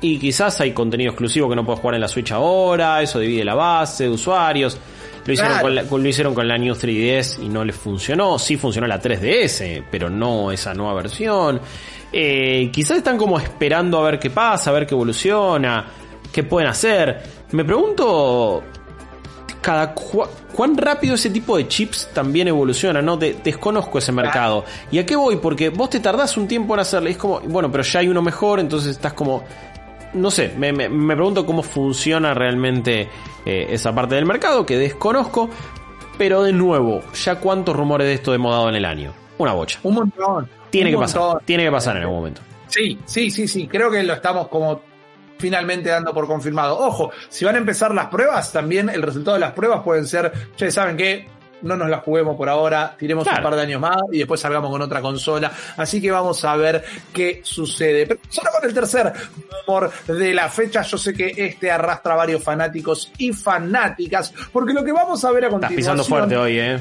y 0.00 0.18
quizás 0.18 0.60
hay 0.60 0.72
contenido 0.72 1.10
exclusivo 1.10 1.48
que 1.48 1.56
no 1.56 1.64
puedes 1.64 1.80
jugar 1.80 1.96
en 1.96 2.00
la 2.00 2.08
Switch 2.08 2.32
ahora, 2.32 3.02
eso 3.02 3.18
divide 3.18 3.44
la 3.44 3.54
base 3.54 4.04
de 4.04 4.10
usuarios. 4.10 4.78
Lo 5.26 5.34
hicieron, 5.34 5.60
con 5.60 5.74
la, 5.74 5.82
lo 5.82 6.08
hicieron 6.08 6.34
con 6.34 6.48
la 6.48 6.56
New 6.56 6.74
3DS 6.74 7.42
y 7.42 7.48
no 7.48 7.62
les 7.62 7.76
funcionó. 7.76 8.38
Sí 8.38 8.56
funcionó 8.56 8.86
la 8.86 9.00
3DS, 9.00 9.84
pero 9.90 10.08
no 10.08 10.50
esa 10.50 10.72
nueva 10.72 10.94
versión. 10.94 11.60
Eh, 12.10 12.70
quizás 12.72 12.98
están 12.98 13.18
como 13.18 13.38
esperando 13.38 13.98
a 13.98 14.02
ver 14.02 14.18
qué 14.18 14.30
pasa, 14.30 14.70
a 14.70 14.72
ver 14.72 14.86
qué 14.86 14.94
evoluciona, 14.94 15.84
qué 16.32 16.42
pueden 16.44 16.70
hacer. 16.70 17.22
Me 17.52 17.64
pregunto 17.64 18.62
cada 19.60 19.94
cuán 19.94 20.76
rápido 20.76 21.14
ese 21.14 21.30
tipo 21.30 21.56
de 21.56 21.68
chips 21.68 22.08
también 22.12 22.48
evoluciona, 22.48 23.02
¿no? 23.02 23.16
desconozco 23.16 23.98
ese 23.98 24.12
mercado. 24.12 24.64
¿Y 24.90 24.98
a 24.98 25.06
qué 25.06 25.16
voy? 25.16 25.36
Porque 25.36 25.68
vos 25.68 25.90
te 25.90 26.00
tardás 26.00 26.36
un 26.36 26.48
tiempo 26.48 26.74
en 26.74 26.80
hacerle. 26.80 27.10
Es 27.10 27.16
como, 27.16 27.40
bueno, 27.40 27.70
pero 27.70 27.84
ya 27.84 28.00
hay 28.00 28.08
uno 28.08 28.22
mejor, 28.22 28.60
entonces 28.60 28.92
estás 28.92 29.12
como. 29.12 29.44
No 30.12 30.30
sé, 30.30 30.52
me, 30.56 30.72
pregunto 30.72 31.46
cómo 31.46 31.62
funciona 31.62 32.34
realmente 32.34 33.08
eh, 33.46 33.66
esa 33.70 33.94
parte 33.94 34.16
del 34.16 34.26
mercado 34.26 34.66
que 34.66 34.76
desconozco. 34.76 35.50
Pero 36.18 36.42
de 36.42 36.52
nuevo, 36.52 37.00
¿ya 37.14 37.36
cuántos 37.36 37.74
rumores 37.74 38.06
de 38.06 38.14
esto 38.14 38.34
hemos 38.34 38.52
dado 38.52 38.68
en 38.68 38.74
el 38.74 38.84
año? 38.84 39.12
Una 39.38 39.52
bocha. 39.52 39.78
Un 39.84 39.94
montón. 39.94 40.48
Tiene 40.68 40.90
que 40.90 40.98
pasar. 40.98 41.40
Tiene 41.44 41.64
que 41.64 41.70
pasar 41.70 41.96
en 41.96 42.02
algún 42.02 42.16
momento. 42.16 42.42
Sí, 42.66 42.98
sí, 43.06 43.30
sí, 43.30 43.48
sí. 43.48 43.66
Creo 43.66 43.90
que 43.90 44.02
lo 44.02 44.14
estamos 44.14 44.48
como 44.48 44.82
finalmente 45.40 45.88
dando 45.88 46.12
por 46.14 46.26
confirmado. 46.26 46.78
Ojo, 46.78 47.10
si 47.28 47.44
van 47.44 47.56
a 47.56 47.58
empezar 47.58 47.94
las 47.94 48.06
pruebas, 48.06 48.52
también 48.52 48.88
el 48.88 49.02
resultado 49.02 49.34
de 49.34 49.40
las 49.40 49.52
pruebas 49.52 49.82
pueden 49.82 50.06
ser, 50.06 50.32
ya 50.56 50.70
saben 50.70 50.96
que 50.96 51.40
no 51.62 51.76
nos 51.76 51.88
las 51.90 52.02
juguemos 52.02 52.36
por 52.36 52.48
ahora, 52.48 52.94
tiremos 52.98 53.26
un 53.26 53.42
par 53.42 53.54
de 53.54 53.62
años 53.62 53.80
más 53.80 53.98
y 54.10 54.18
después 54.18 54.40
salgamos 54.40 54.70
con 54.70 54.80
otra 54.82 55.00
consola. 55.00 55.52
Así 55.76 56.00
que 56.00 56.10
vamos 56.10 56.44
a 56.44 56.56
ver 56.56 56.84
qué 57.12 57.40
sucede. 57.44 58.06
Pero 58.06 58.20
solo 58.28 58.50
con 58.50 58.68
el 58.68 58.74
tercer 58.74 59.12
rumor 59.66 59.90
de 60.06 60.34
la 60.34 60.48
fecha, 60.48 60.82
yo 60.82 60.96
sé 60.96 61.12
que 61.12 61.32
este 61.36 61.70
arrastra 61.70 62.14
a 62.14 62.16
varios 62.16 62.42
fanáticos 62.42 63.12
y 63.18 63.32
fanáticas, 63.32 64.32
porque 64.52 64.72
lo 64.72 64.84
que 64.84 64.92
vamos 64.92 65.24
a 65.24 65.30
ver 65.32 65.46
a 65.46 65.48
continuación... 65.48 65.80
Estás 65.80 65.94
pisando 65.94 66.04
fuerte 66.04 66.36
hoy, 66.36 66.58
¿eh? 66.58 66.80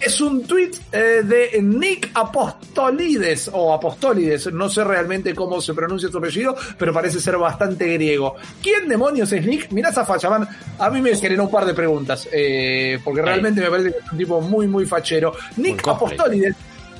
Es 0.00 0.20
un 0.20 0.44
tweet 0.44 0.72
eh, 0.92 1.22
de 1.24 1.60
Nick 1.62 2.10
Apostolides 2.14 3.50
o 3.52 3.72
Apostolides, 3.72 4.52
no 4.52 4.68
sé 4.68 4.84
realmente 4.84 5.34
cómo 5.34 5.60
se 5.60 5.74
pronuncia 5.74 6.08
su 6.08 6.18
apellido, 6.18 6.56
pero 6.78 6.92
parece 6.92 7.20
ser 7.20 7.36
bastante 7.36 7.92
griego. 7.94 8.36
¿Quién 8.62 8.88
demonios 8.88 9.32
es 9.32 9.44
Nick? 9.44 9.70
Mirá 9.72 9.90
esa 9.90 10.04
facha, 10.04 10.30
man. 10.30 10.48
A 10.78 10.90
mí 10.90 11.00
me 11.00 11.16
generó 11.16 11.44
un 11.44 11.50
par 11.50 11.64
de 11.64 11.74
preguntas, 11.74 12.28
eh, 12.32 12.98
porque 13.02 13.22
realmente 13.22 13.60
me 13.60 13.70
parece 13.70 13.90
que 13.92 13.98
es 13.98 14.12
un 14.12 14.18
tipo 14.18 14.40
muy, 14.40 14.66
muy 14.66 14.86
fachero. 14.86 15.32
Nick 15.56 15.86
Apostolides 15.86 16.54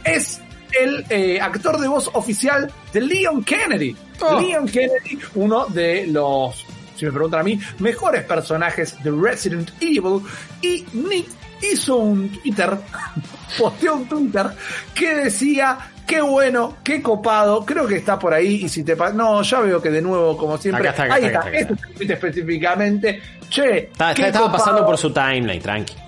es 0.05 0.41
el 0.79 1.05
eh, 1.09 1.41
actor 1.41 1.79
de 1.79 1.89
voz 1.89 2.11
oficial 2.15 2.71
de 2.93 3.01
Leon 3.01 3.45
Kennedy. 3.45 3.97
Oh. 4.21 4.41
Leon 4.41 4.67
Kennedy, 4.67 5.19
uno 5.35 5.67
de 5.67 6.07
los 6.09 6.67
si 6.99 7.05
me 7.07 7.13
preguntan 7.13 7.41
a 7.41 7.43
mí, 7.45 7.61
mejores 7.79 8.25
personajes 8.25 9.01
de 9.05 9.13
Resident 9.13 9.71
Evil. 9.81 10.21
Y 10.61 10.85
Nick 10.93 11.29
hizo 11.63 11.97
un 11.97 12.29
Twitter, 12.31 12.71
posteó 13.59 13.97
un 13.97 14.09
Twitter 14.09 14.47
que 14.95 15.15
decía 15.15 15.79
qué 16.07 16.21
bueno, 16.23 16.77
qué 16.83 17.03
copado, 17.03 17.65
creo 17.65 17.87
que 17.87 17.97
está 17.97 18.19
por 18.19 18.33
ahí 18.33 18.65
y 18.65 18.69
si 18.69 18.83
te 18.83 18.97
no, 19.15 19.43
ya 19.43 19.61
veo 19.61 19.81
que 19.81 19.91
de 19.91 20.01
nuevo 20.01 20.37
como 20.37 20.57
siempre, 20.57 20.89
ahí 20.89 21.25
está, 21.27 21.51
este 21.51 21.75
específicamente, 22.13 23.21
che, 23.51 23.91
estaba 23.91 24.51
pasando 24.51 24.87
por 24.87 24.97
su 24.97 25.13
timeline, 25.13 25.61
tranqui. 25.61 26.08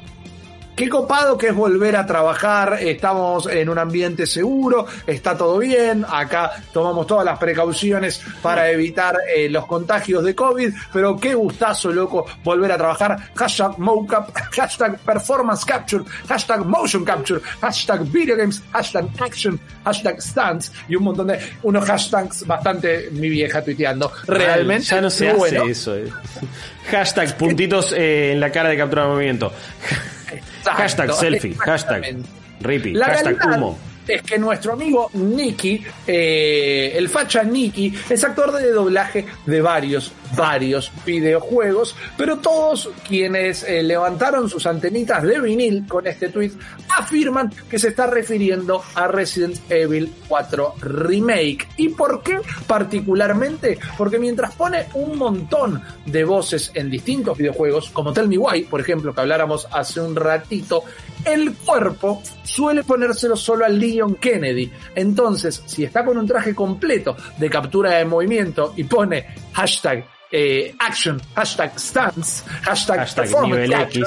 Qué 0.80 0.88
copado 0.88 1.36
que 1.36 1.48
es 1.48 1.54
volver 1.54 1.94
a 1.94 2.06
trabajar, 2.06 2.78
estamos 2.80 3.46
en 3.48 3.68
un 3.68 3.76
ambiente 3.76 4.26
seguro, 4.26 4.86
está 5.06 5.36
todo 5.36 5.58
bien, 5.58 6.06
acá 6.08 6.52
tomamos 6.72 7.06
todas 7.06 7.22
las 7.22 7.38
precauciones 7.38 8.22
para 8.40 8.70
evitar 8.70 9.14
eh, 9.36 9.50
los 9.50 9.66
contagios 9.66 10.24
de 10.24 10.34
COVID, 10.34 10.72
pero 10.90 11.18
qué 11.18 11.34
gustazo, 11.34 11.92
loco, 11.92 12.24
volver 12.42 12.72
a 12.72 12.78
trabajar. 12.78 13.30
Hashtag 13.34 13.78
mocap, 13.78 14.34
hashtag 14.56 14.98
performance 15.00 15.66
capture, 15.66 16.02
hashtag 16.26 16.64
motion 16.64 17.04
capture, 17.04 17.42
hashtag 17.60 18.00
video 18.10 18.38
games, 18.38 18.62
hashtag 18.72 19.06
action, 19.20 19.60
hashtag 19.84 20.22
stunts 20.22 20.72
y 20.88 20.96
un 20.96 21.04
montón 21.04 21.26
de 21.26 21.40
unos 21.62 21.84
hashtags 21.84 22.46
bastante 22.46 23.10
mi 23.12 23.28
vieja 23.28 23.62
tuiteando. 23.62 24.10
Realmente. 24.26 24.86
Ya 24.86 25.02
no 25.02 25.10
se 25.10 25.28
hace 25.28 25.56
eso. 25.70 25.94
Eh. 25.94 26.10
Hashtag 26.90 27.36
puntitos 27.36 27.92
eh, 27.92 28.32
en 28.32 28.40
la 28.40 28.50
cara 28.50 28.70
de 28.70 28.78
captura 28.78 29.02
de 29.02 29.08
movimiento. 29.10 29.52
Hashtag 30.64 31.12
selfie, 31.12 31.54
hashtag 31.54 32.16
Rippy, 32.60 32.94
hashtag 32.94 33.38
humo. 33.44 33.78
es 34.06 34.22
que 34.22 34.38
nuestro 34.38 34.72
amigo 34.72 35.10
Nicky, 35.14 35.84
eh, 36.06 36.92
el 36.96 37.08
facha 37.08 37.42
Nicky, 37.42 37.94
es 38.08 38.24
actor 38.24 38.52
de 38.52 38.70
doblaje 38.70 39.24
de 39.46 39.60
varios, 39.60 40.12
varios 40.36 40.92
videojuegos, 41.04 41.96
pero 42.16 42.38
todos 42.38 42.90
quienes 43.06 43.62
eh, 43.64 43.82
levantaron 43.82 44.48
sus 44.48 44.66
antenitas 44.66 45.22
de 45.22 45.40
vinil 45.40 45.86
con 45.88 46.06
este 46.06 46.28
tweet 46.28 46.52
afirman 46.96 47.52
que 47.68 47.78
se 47.78 47.88
está 47.88 48.06
refiriendo 48.06 48.82
a 48.94 49.08
Resident 49.08 49.58
Evil 49.70 50.12
4 50.28 50.74
Remake. 50.80 51.68
¿Y 51.76 51.90
por 51.90 52.22
qué 52.22 52.38
particularmente? 52.66 53.78
Porque 53.96 54.18
mientras 54.18 54.54
pone 54.54 54.86
un 54.94 55.16
montón 55.18 55.82
de 56.06 56.24
voces 56.24 56.70
en 56.74 56.90
distintos 56.90 57.38
videojuegos, 57.38 57.90
como 57.90 58.12
Tell 58.12 58.28
Me 58.28 58.38
Why, 58.38 58.64
por 58.64 58.80
ejemplo, 58.80 59.14
que 59.14 59.20
habláramos 59.20 59.66
hace 59.70 60.00
un 60.00 60.16
ratito, 60.16 60.84
el 61.24 61.54
cuerpo 61.54 62.22
suele 62.42 62.84
ponérselo 62.84 63.36
solo 63.36 63.64
al 63.64 63.78
Leon 63.78 64.14
Kennedy. 64.16 64.70
Entonces, 64.94 65.62
si 65.66 65.84
está 65.84 66.04
con 66.04 66.18
un 66.18 66.26
traje 66.26 66.54
completo 66.54 67.16
de 67.38 67.50
captura 67.50 67.92
de 67.92 68.04
movimiento 68.04 68.72
y 68.76 68.84
pone 68.84 69.26
hashtag 69.52 70.04
eh, 70.30 70.74
action, 70.78 71.20
hashtag 71.34 71.78
stance, 71.78 72.44
hashtag, 72.62 73.14
performance 73.14 74.00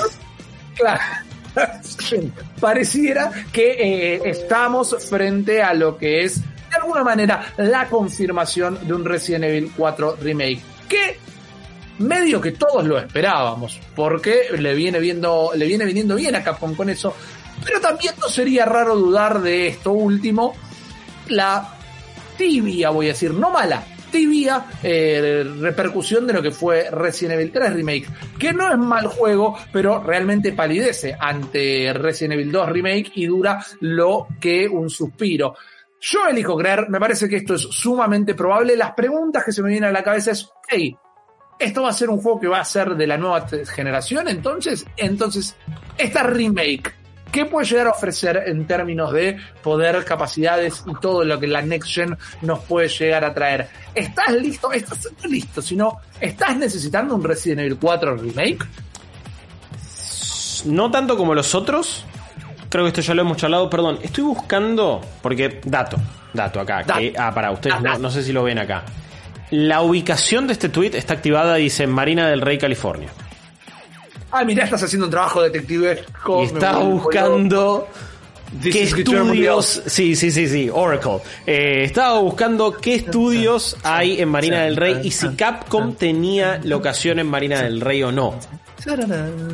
claro, 0.75 1.01
pareciera 2.59 3.31
que 3.51 3.71
eh, 3.71 4.21
estamos 4.25 4.95
frente 5.07 5.61
a 5.61 5.73
lo 5.73 5.97
que 5.97 6.23
es 6.23 6.41
de 6.41 6.75
alguna 6.81 7.03
manera 7.03 7.53
la 7.57 7.87
confirmación 7.87 8.87
de 8.87 8.93
un 8.93 9.05
Resident 9.05 9.43
Evil 9.45 9.71
4 9.75 10.17
remake 10.21 10.61
que 10.87 11.17
medio 11.99 12.41
que 12.41 12.53
todos 12.53 12.83
lo 12.85 12.97
esperábamos, 12.97 13.79
porque 13.95 14.47
le 14.57 14.73
viene 14.73 14.99
viendo, 14.99 15.51
le 15.55 15.65
viene 15.65 15.85
viniendo 15.85 16.15
bien 16.15 16.35
a 16.35 16.43
Capcom 16.43 16.75
con 16.75 16.89
eso, 16.89 17.13
pero 17.63 17.79
también 17.79 18.15
no 18.19 18.27
sería 18.27 18.65
raro 18.65 18.95
dudar 18.95 19.41
de 19.41 19.67
esto 19.67 19.91
último, 19.91 20.55
la 21.27 21.75
tibia, 22.37 22.89
voy 22.89 23.07
a 23.07 23.09
decir, 23.09 23.33
no 23.33 23.51
mala, 23.51 23.83
tibia 24.13 24.65
eh, 24.83 25.43
repercusión 25.59 26.27
de 26.27 26.33
lo 26.33 26.41
que 26.41 26.51
fue 26.51 26.87
Resident 26.91 27.33
Evil 27.33 27.51
3 27.51 27.73
Remake, 27.73 28.07
que 28.37 28.53
no 28.53 28.71
es 28.71 28.77
mal 28.77 29.07
juego, 29.07 29.57
pero 29.71 30.03
realmente 30.03 30.53
palidece 30.53 31.17
ante 31.19 31.91
Resident 31.93 32.33
Evil 32.33 32.51
2 32.51 32.69
Remake 32.69 33.11
y 33.15 33.25
dura 33.25 33.65
lo 33.79 34.27
que 34.39 34.67
un 34.67 34.91
suspiro. 34.91 35.55
Yo 35.99 36.27
elijo 36.27 36.55
creer, 36.55 36.89
me 36.89 36.99
parece 36.99 37.27
que 37.27 37.37
esto 37.37 37.55
es 37.55 37.61
sumamente 37.61 38.35
probable. 38.35 38.77
Las 38.77 38.93
preguntas 38.93 39.43
que 39.43 39.51
se 39.51 39.63
me 39.63 39.69
vienen 39.69 39.89
a 39.89 39.93
la 39.93 40.03
cabeza 40.03 40.31
es, 40.31 40.47
hey, 40.67 40.95
esto 41.57 41.81
va 41.81 41.89
a 41.89 41.93
ser 41.93 42.09
un 42.09 42.21
juego 42.21 42.39
que 42.39 42.47
va 42.47 42.59
a 42.59 42.65
ser 42.65 42.95
de 42.95 43.07
la 43.07 43.17
nueva 43.17 43.47
generación, 43.47 44.27
entonces, 44.27 44.85
entonces, 44.95 45.55
esta 45.97 46.21
remake, 46.21 46.93
¿qué 47.33 47.45
puede 47.45 47.65
llegar 47.65 47.87
a 47.87 47.89
ofrecer 47.89 48.43
en 48.45 48.65
términos 48.65 49.11
de 49.11 49.37
poder, 49.61 50.05
capacidades 50.05 50.83
y 50.87 50.93
todo 51.01 51.25
lo 51.25 51.39
que 51.39 51.47
la 51.47 51.61
Next 51.63 51.91
Gen 51.91 52.17
nos 52.41 52.59
puede 52.59 52.87
llegar 52.87 53.25
a 53.25 53.33
traer? 53.33 53.67
¿Estás 53.93 54.31
listo? 54.31 54.71
¿Estás 54.71 55.07
listo? 55.27 55.61
Sino, 55.61 55.97
¿estás 56.21 56.55
necesitando 56.55 57.15
un 57.15 57.23
Resident 57.23 57.61
Evil 57.61 57.77
4 57.81 58.15
remake? 58.17 58.65
No 60.65 60.91
tanto 60.91 61.17
como 61.17 61.33
los 61.33 61.53
otros. 61.55 62.05
Creo 62.69 62.85
que 62.85 62.89
esto 62.89 63.01
ya 63.01 63.15
lo 63.15 63.23
hemos 63.23 63.37
charlado. 63.37 63.69
Perdón, 63.69 63.99
estoy 64.01 64.23
buscando. 64.23 65.01
Porque, 65.21 65.59
dato, 65.65 65.97
dato 66.33 66.59
acá. 66.59 66.85
ah, 67.17 67.33
para 67.33 67.51
ustedes, 67.51 67.81
no, 67.81 67.97
no 67.97 68.11
sé 68.11 68.23
si 68.23 68.31
lo 68.31 68.43
ven 68.43 68.59
acá. 68.59 68.83
La 69.49 69.81
ubicación 69.81 70.47
de 70.47 70.53
este 70.53 70.69
tweet 70.69 70.91
está 70.93 71.15
activada, 71.15 71.55
dice 71.55 71.87
Marina 71.87 72.29
del 72.29 72.41
Rey, 72.41 72.57
California. 72.57 73.09
Ah, 74.35 74.43
mira, 74.43 74.63
estás 74.63 74.81
haciendo 74.81 75.05
un 75.05 75.11
trabajo 75.11 75.41
detective. 75.43 76.03
Y 76.39 76.43
estás 76.45 76.83
buscando 76.83 77.87
qué 78.63 78.83
estudios. 78.83 79.83
Sí, 79.85 80.15
sí, 80.15 80.31
sí, 80.31 80.47
sí, 80.47 80.69
Oracle. 80.73 81.19
Eh, 81.45 81.83
estaba 81.83 82.19
buscando 82.19 82.75
qué 82.77 82.95
estudios 82.95 83.77
hay 83.83 84.19
en 84.19 84.29
Marina 84.29 84.63
del 84.63 84.75
Rey 84.75 85.01
y 85.03 85.11
si 85.11 85.29
Capcom 85.35 85.93
tenía 85.95 86.59
locación 86.63 87.19
en 87.19 87.27
Marina 87.27 87.61
del 87.61 87.79
Rey 87.79 88.01
o 88.01 88.11
no. 88.11 88.39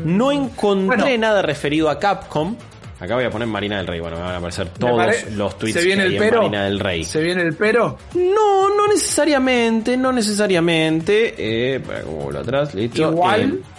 No 0.05 0.31
encontré 0.31 1.17
nada 1.17 1.41
referido 1.41 1.89
a 1.89 1.99
Capcom. 1.99 2.55
Acá 2.99 3.15
voy 3.15 3.23
a 3.23 3.29
poner 3.29 3.47
Marina 3.47 3.77
del 3.77 3.87
Rey. 3.87 3.99
Bueno, 3.99 4.17
me 4.17 4.23
van 4.23 4.33
a 4.33 4.37
aparecer 4.37 4.69
todos 4.69 5.31
los 5.31 5.57
tweets 5.57 5.79
¿Se 5.79 5.85
viene 5.85 6.03
que 6.03 6.09
el 6.15 6.17
pero? 6.17 6.37
Marina 6.43 6.63
del 6.65 6.79
Rey. 6.79 7.03
¿Se 7.05 7.21
viene 7.21 7.43
el 7.43 7.53
pero? 7.55 7.97
No, 8.15 8.75
no 8.75 8.87
necesariamente, 8.87 9.95
no 9.95 10.11
necesariamente. 10.11 11.35
Eh, 11.37 11.79
para 11.79 12.01
que 12.01 12.37
atrás, 12.39 12.73
listo. 12.75 13.01
Igual, 13.11 13.41
Eh, 13.41 13.78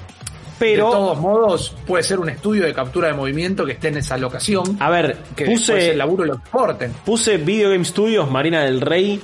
pero, 0.60 0.86
de 0.86 0.92
todos 0.92 1.18
modos, 1.18 1.74
puede 1.86 2.04
ser 2.04 2.20
un 2.20 2.28
estudio 2.28 2.66
de 2.66 2.74
captura 2.74 3.08
de 3.08 3.14
movimiento 3.14 3.64
que 3.64 3.72
esté 3.72 3.88
en 3.88 3.96
esa 3.96 4.18
locación. 4.18 4.76
a 4.78 4.90
ver, 4.90 5.16
que 5.34 5.46
puse, 5.46 5.92
el 5.92 5.98
laburo 5.98 6.26
lo 6.26 6.34
exporten. 6.34 6.92
puse 7.02 7.38
Video 7.38 7.70
Game 7.70 7.84
Studios, 7.84 8.30
Marina 8.30 8.62
del 8.62 8.82
Rey. 8.82 9.18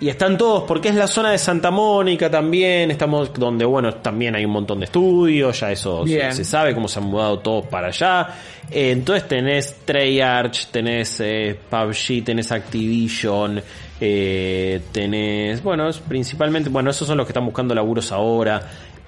Y 0.00 0.08
están 0.08 0.36
todos, 0.36 0.64
porque 0.64 0.88
es 0.88 0.96
la 0.96 1.06
zona 1.06 1.30
de 1.30 1.38
Santa 1.38 1.70
Mónica 1.70 2.28
también, 2.28 2.90
estamos 2.90 3.32
donde, 3.34 3.64
bueno, 3.64 3.94
también 3.94 4.34
hay 4.34 4.44
un 4.44 4.50
montón 4.50 4.80
de 4.80 4.86
estudios, 4.86 5.60
ya 5.60 5.70
eso 5.70 6.04
se, 6.04 6.16
Bien. 6.16 6.34
se 6.34 6.44
sabe 6.44 6.74
cómo 6.74 6.88
se 6.88 6.98
han 6.98 7.04
mudado 7.04 7.38
todos 7.38 7.66
para 7.66 7.86
allá. 7.86 8.28
Eh, 8.68 8.90
entonces 8.90 9.28
tenés 9.28 9.76
Treyarch, 9.84 10.70
tenés 10.72 11.20
eh, 11.20 11.56
PUBG, 11.70 12.24
tenés 12.24 12.50
Activision, 12.50 13.62
eh, 14.00 14.80
tenés, 14.90 15.62
bueno, 15.62 15.88
principalmente, 16.08 16.68
bueno, 16.68 16.90
esos 16.90 17.06
son 17.06 17.18
los 17.18 17.24
que 17.24 17.30
están 17.30 17.44
buscando 17.44 17.72
laburos 17.72 18.10
ahora. 18.10 18.60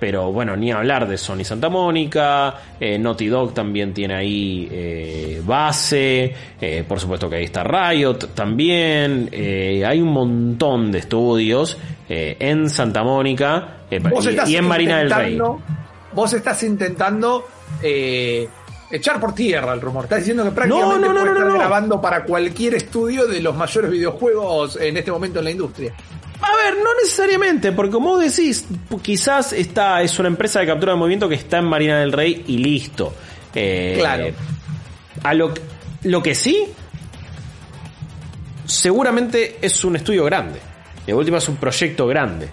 Pero 0.05 0.31
bueno, 0.31 0.55
ni 0.55 0.71
hablar 0.71 1.09
de 1.09 1.17
Sony 1.17 1.45
Santa 1.45 1.71
Mónica, 1.71 2.55
eh, 2.79 2.99
Naughty 2.99 3.29
Dog 3.29 3.55
también 3.55 3.95
tiene 3.95 4.15
ahí 4.15 4.69
eh, 4.71 5.41
base, 5.43 6.31
eh, 6.61 6.85
por 6.87 7.01
supuesto 7.01 7.31
que 7.31 7.37
ahí 7.37 7.45
está 7.45 7.65
Riot 7.65 8.19
también, 8.35 9.31
eh, 9.33 9.83
hay 9.83 10.03
un 10.03 10.13
montón 10.13 10.93
de 10.93 10.99
estudios 10.99 11.79
eh, 12.07 12.37
en 12.39 12.69
Santa 12.69 13.03
Mónica 13.03 13.79
y, 13.91 14.57
en 14.57 14.69
Marina 14.69 14.99
del 14.99 15.11
Rey. 15.11 15.39
Vos 16.13 16.35
estás 16.35 16.63
intentando 16.65 17.47
echar 18.91 19.19
por 19.19 19.35
tierra 19.35 19.73
el 19.73 19.81
rumor. 19.81 20.05
Estás 20.05 20.19
diciendo 20.19 20.45
que 20.45 20.51
prácticamente 20.51 21.09
no, 21.09 21.15
no, 21.15 21.21
puede 21.21 21.25
no, 21.25 21.33
estar 21.33 21.49
no. 21.49 21.55
grabando 21.55 21.99
para 22.03 22.25
cualquier 22.25 22.75
estudio 22.75 23.27
de 23.27 23.41
los 23.41 23.57
mayores 23.57 23.91
videojuegos 23.91 24.77
en 24.77 24.99
este 24.99 25.11
momento 25.11 25.39
en 25.39 25.47
la 25.47 25.51
industria. 25.51 25.95
Ver, 26.65 26.75
no 26.83 26.91
necesariamente, 27.03 27.73
porque 27.73 27.93
como 27.93 28.11
vos 28.11 28.21
decís, 28.37 28.65
quizás 29.03 29.53
esta 29.53 30.03
es 30.03 30.19
una 30.19 30.29
empresa 30.29 30.61
de 30.61 30.67
captura 30.67 30.93
de 30.93 30.99
movimiento 30.99 31.29
que 31.29 31.35
está 31.35 31.59
en 31.59 31.67
Marina 31.67 31.99
del 32.01 32.13
Rey 32.13 32.45
y 32.47 32.59
listo. 32.59 33.15
Eh, 33.55 33.97
Claro. 33.99 34.27
A 35.23 35.33
lo, 35.35 35.53
lo 36.03 36.23
que 36.23 36.35
sí, 36.35 36.67
seguramente 38.67 39.59
es 39.61 39.85
un 39.85 39.97
estudio 39.97 40.25
grande. 40.25 40.61
De 41.07 41.15
última 41.15 41.39
es 41.39 41.49
un 41.49 41.57
proyecto 41.57 42.07
grande. 42.07 42.49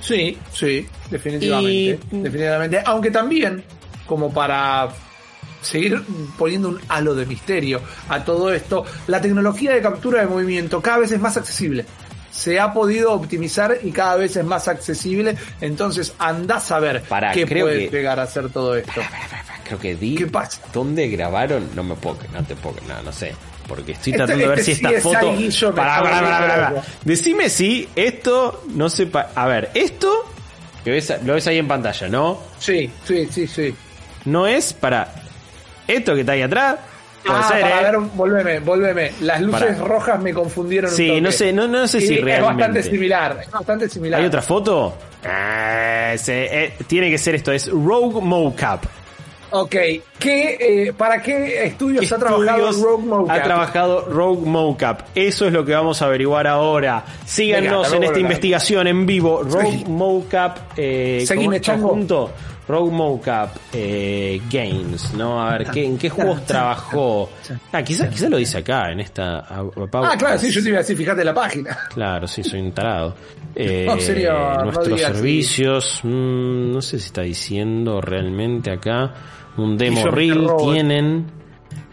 Sí, 0.00 0.38
sí, 0.52 0.86
definitivamente. 1.10 1.98
Y- 2.10 2.16
Definitivamente. 2.22 2.82
Aunque 2.86 3.10
también, 3.10 3.62
como 4.06 4.32
para 4.32 4.88
seguir 5.60 6.02
poniendo 6.38 6.70
un 6.70 6.80
halo 6.88 7.14
de 7.14 7.26
misterio 7.26 7.82
a 8.08 8.24
todo 8.24 8.52
esto, 8.52 8.84
la 9.06 9.20
tecnología 9.20 9.72
de 9.74 9.82
captura 9.82 10.22
de 10.22 10.26
movimiento 10.26 10.80
cada 10.80 10.98
vez 10.98 11.12
es 11.12 11.20
más 11.20 11.36
accesible. 11.36 11.84
Se 12.30 12.60
ha 12.60 12.72
podido 12.72 13.12
optimizar 13.12 13.78
y 13.82 13.90
cada 13.90 14.16
vez 14.16 14.36
es 14.36 14.44
más 14.44 14.68
accesible. 14.68 15.36
Entonces, 15.60 16.14
andás 16.18 16.70
a 16.70 16.78
ver 16.78 17.02
Pará, 17.02 17.32
qué 17.32 17.44
creo 17.44 17.66
puede 17.66 17.88
que- 17.90 17.96
llegar 17.96 18.20
a 18.20 18.26
ser 18.26 18.50
todo 18.50 18.76
esto. 18.76 19.00
Creo 19.64 19.78
que 19.78 19.94
di. 19.94 20.14
¿Qué 20.16 20.26
pasa? 20.26 20.60
¿Dónde 20.72 21.08
grabaron? 21.08 21.68
No 21.74 21.82
me 21.84 21.94
puedo, 21.94 22.18
no 22.32 22.42
te 22.44 22.54
puedo, 22.56 22.76
no, 22.88 23.02
no 23.02 23.12
sé. 23.12 23.34
Porque 23.68 23.92
estoy 23.92 24.12
Este- 24.12 24.18
tratando 24.24 24.42
de 24.42 24.48
ver 24.48 24.58
este 24.58 24.74
si 24.74 24.84
esta 24.84 25.00
foto. 25.00 25.74
Pará, 25.76 26.02
pará, 26.02 26.20
pará. 26.38 26.82
Decime 27.04 27.48
si 27.48 27.88
esto 27.94 28.64
no 28.74 28.88
se. 28.90 29.06
pa- 29.06 29.30
A 29.34 29.46
ver, 29.46 29.70
esto 29.74 30.10
que 30.84 30.90
ves, 30.90 31.12
lo 31.24 31.34
ves 31.34 31.46
ahí 31.46 31.58
en 31.58 31.68
pantalla, 31.68 32.08
¿no? 32.08 32.40
Sí, 32.58 32.90
sí, 33.06 33.28
sí, 33.30 33.46
sí. 33.46 33.74
No 34.24 34.46
es 34.46 34.72
para. 34.72 35.12
Esto 35.86 36.14
que 36.14 36.20
está 36.20 36.32
ahí 36.32 36.42
atrás. 36.42 36.76
Puede 37.24 37.38
ah, 37.38 37.48
ser, 37.48 37.60
para 37.60 37.80
¿eh? 37.80 37.84
ver, 37.84 37.96
volveme, 38.14 38.58
volveme. 38.60 39.12
Las 39.20 39.40
luces 39.42 39.78
rojas 39.78 40.20
me 40.20 40.32
confundieron 40.32 40.90
un 40.90 40.96
Sí, 40.96 41.08
toque. 41.08 41.20
no 41.20 41.30
sé, 41.32 41.52
no, 41.52 41.68
no 41.68 41.86
sé 41.86 41.98
Y 41.98 42.00
si 42.06 42.14
Es 42.14 42.24
realmente. 42.24 42.54
bastante 42.62 42.82
similar, 42.82 43.38
es 43.42 43.50
bastante 43.50 43.88
similar. 43.88 44.20
¿Hay 44.20 44.26
otra 44.26 44.42
foto? 44.42 44.94
Ah, 45.24 46.12
se- 46.16 46.64
eh, 46.64 46.72
tiene 46.86 47.10
que 47.10 47.18
ser 47.18 47.34
esto, 47.34 47.52
es 47.52 47.68
Rogue 47.70 48.20
Mocap. 48.22 48.84
Ok, 49.52 49.74
¿qué, 50.18 50.56
eh, 50.88 50.92
¿para 50.96 51.20
qué 51.20 51.64
estudios 51.66 52.08
¿Qué 52.08 52.14
ha 52.14 52.18
trabajado 52.18 52.70
Rogue 52.72 53.04
Mocap? 53.04 53.36
Ha 53.36 53.42
trabajado 53.42 54.00
Rogue 54.08 54.46
Mocap. 54.48 55.00
Eso 55.14 55.46
es 55.46 55.52
lo 55.52 55.64
que 55.64 55.72
vamos 55.74 56.00
a 56.02 56.06
averiguar 56.06 56.46
ahora. 56.46 57.04
Síganos 57.26 57.82
Venga, 57.90 57.96
en 57.96 58.04
esta 58.04 58.20
investigación 58.20 58.86
en 58.86 59.06
vivo. 59.06 59.42
Rogue. 59.42 59.84
Mocap. 59.88 60.56
Eh, 60.76 61.24
Seguime, 61.26 61.46
¿cómo 61.46 61.54
es 61.56 61.62
chango. 61.62 62.30
Rogue 62.70 62.92
Mocap 62.92 63.56
eh, 63.72 64.40
Games, 64.48 65.12
¿no? 65.14 65.42
A 65.42 65.58
ver, 65.58 65.70
¿qué, 65.70 65.84
¿en 65.84 65.98
qué 65.98 66.08
juegos 66.08 66.46
trabajó? 66.46 67.28
Ah, 67.72 67.82
quizás 67.82 68.08
quizás 68.08 68.30
lo 68.30 68.36
dice 68.36 68.58
acá, 68.58 68.92
en 68.92 69.00
esta... 69.00 69.38
Ah, 69.48 70.14
claro, 70.16 70.38
sí, 70.38 70.50
yo 70.50 70.62
te 70.62 70.68
iba 70.68 70.78
a 70.78 70.82
decir, 70.82 70.96
fíjate 70.96 71.24
la 71.24 71.34
página. 71.34 71.76
Claro, 71.92 72.28
sí, 72.28 72.44
soy 72.44 72.60
un 72.60 72.72
tarado. 72.72 73.14
Eh, 73.52 73.84
No, 73.84 73.98
serio, 73.98 74.32
nuestros 74.62 75.00
servicios, 75.00 76.00
mm, 76.04 76.70
no 76.70 76.80
sé 76.80 77.00
si 77.00 77.06
está 77.06 77.22
diciendo 77.22 78.00
realmente 78.00 78.70
acá 78.70 79.12
un 79.56 79.76
demo 79.76 80.06
reel 80.06 80.46
tienen. 80.62 81.26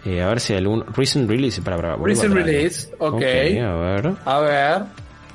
Eh, 0.06 0.22
a 0.22 0.28
ver 0.28 0.40
si 0.40 0.54
hay 0.54 0.60
algún 0.60 0.86
recent 0.96 1.28
release 1.28 1.60
para, 1.64 1.78
para 1.78 1.96
Recent 1.96 2.32
release, 2.32 2.90
ok. 3.00 3.16
a 3.16 3.76
ver. 3.76 4.14
A 4.24 4.40
ver. 4.40 4.84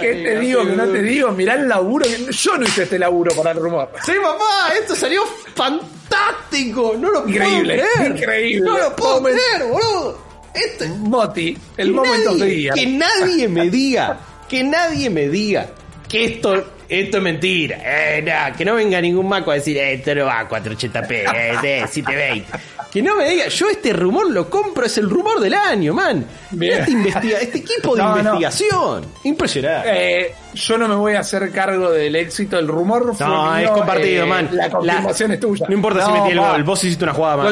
¿Qué 0.00 0.22
te 0.24 0.38
digo 0.40 0.66
que 0.66 0.72
no 0.76 0.86
te 0.86 1.02
digo? 1.02 1.30
Mirá 1.32 1.54
el 1.54 1.68
laburo. 1.68 2.04
que- 2.04 2.32
Yo 2.32 2.56
no 2.58 2.64
hice 2.64 2.82
este 2.84 2.98
laburo 2.98 3.34
para 3.34 3.52
el 3.52 3.58
rumor. 3.58 3.90
Sí, 4.04 4.12
papá, 4.22 4.72
esto 4.78 4.94
salió 4.96 5.22
fantástico. 5.54 6.94
No 6.98 7.10
lo 7.10 7.28
Increíble, 7.28 7.76
puedo 7.78 7.94
creer. 7.96 8.16
increíble. 8.16 8.64
No 8.66 8.78
lo 8.78 8.96
puedo 8.96 9.20
Moment- 9.20 9.34
creer, 9.34 9.70
boludo. 9.70 10.24
Esto 10.54 10.84
Moti, 10.86 11.56
el 11.76 11.88
que 11.88 11.92
momento 11.92 12.34
de 12.36 12.46
día. 12.46 12.72
que 12.74 12.86
nadie 12.86 13.48
me 13.48 13.68
diga, 13.70 14.20
que 14.48 14.62
nadie 14.62 15.10
me 15.10 15.28
diga 15.28 15.66
que 16.08 16.26
esto, 16.26 16.64
esto 16.88 17.16
es 17.16 17.22
mentira. 17.22 17.78
Eh, 17.84 18.22
no, 18.22 18.56
que 18.56 18.64
no 18.64 18.76
venga 18.76 19.00
ningún 19.00 19.28
maco 19.28 19.50
a 19.50 19.54
decir, 19.54 19.76
eh, 19.76 19.94
esto 19.94 20.14
no 20.14 20.26
va 20.26 20.38
a 20.40 20.48
480p, 20.48 21.24
eh, 21.24 21.54
eh, 21.64 21.84
720. 21.90 22.46
Que 22.94 23.02
no 23.02 23.16
me 23.16 23.28
diga, 23.28 23.48
yo 23.48 23.68
este 23.68 23.92
rumor 23.92 24.30
lo 24.30 24.48
compro, 24.48 24.86
es 24.86 24.96
el 24.98 25.10
rumor 25.10 25.40
del 25.40 25.52
año, 25.54 25.92
man. 25.92 26.24
Este, 26.52 26.92
investiga, 26.92 27.40
este 27.40 27.58
equipo 27.58 27.96
de 27.96 28.02
No, 28.02 28.10
no. 28.14 28.18
investigación. 28.20 29.04
Impresionante. 29.24 29.88
Eh, 30.26 30.34
yo 30.54 30.78
no 30.78 30.86
me 30.86 30.94
voy 30.94 31.14
a 31.14 31.20
hacer 31.20 31.50
cargo 31.50 31.90
del 31.90 32.14
éxito. 32.14 32.56
El 32.56 32.68
rumor 32.68 33.12
fue 33.16 33.26
No, 33.26 33.50
mío, 33.52 33.64
es 33.64 33.70
compartido, 33.72 34.24
eh, 34.24 34.28
man. 34.28 34.48
La 34.52 34.70
confirmación 34.70 35.32
es 35.32 35.40
tuya. 35.40 35.66
No 35.68 35.74
importa 35.74 36.06
si 36.06 36.12
metí 36.12 36.30
el 36.30 36.38
gol, 36.38 36.62
vos 36.62 36.84
hiciste 36.84 37.02
una 37.02 37.14
jugada 37.14 37.36
ma- 37.38 37.50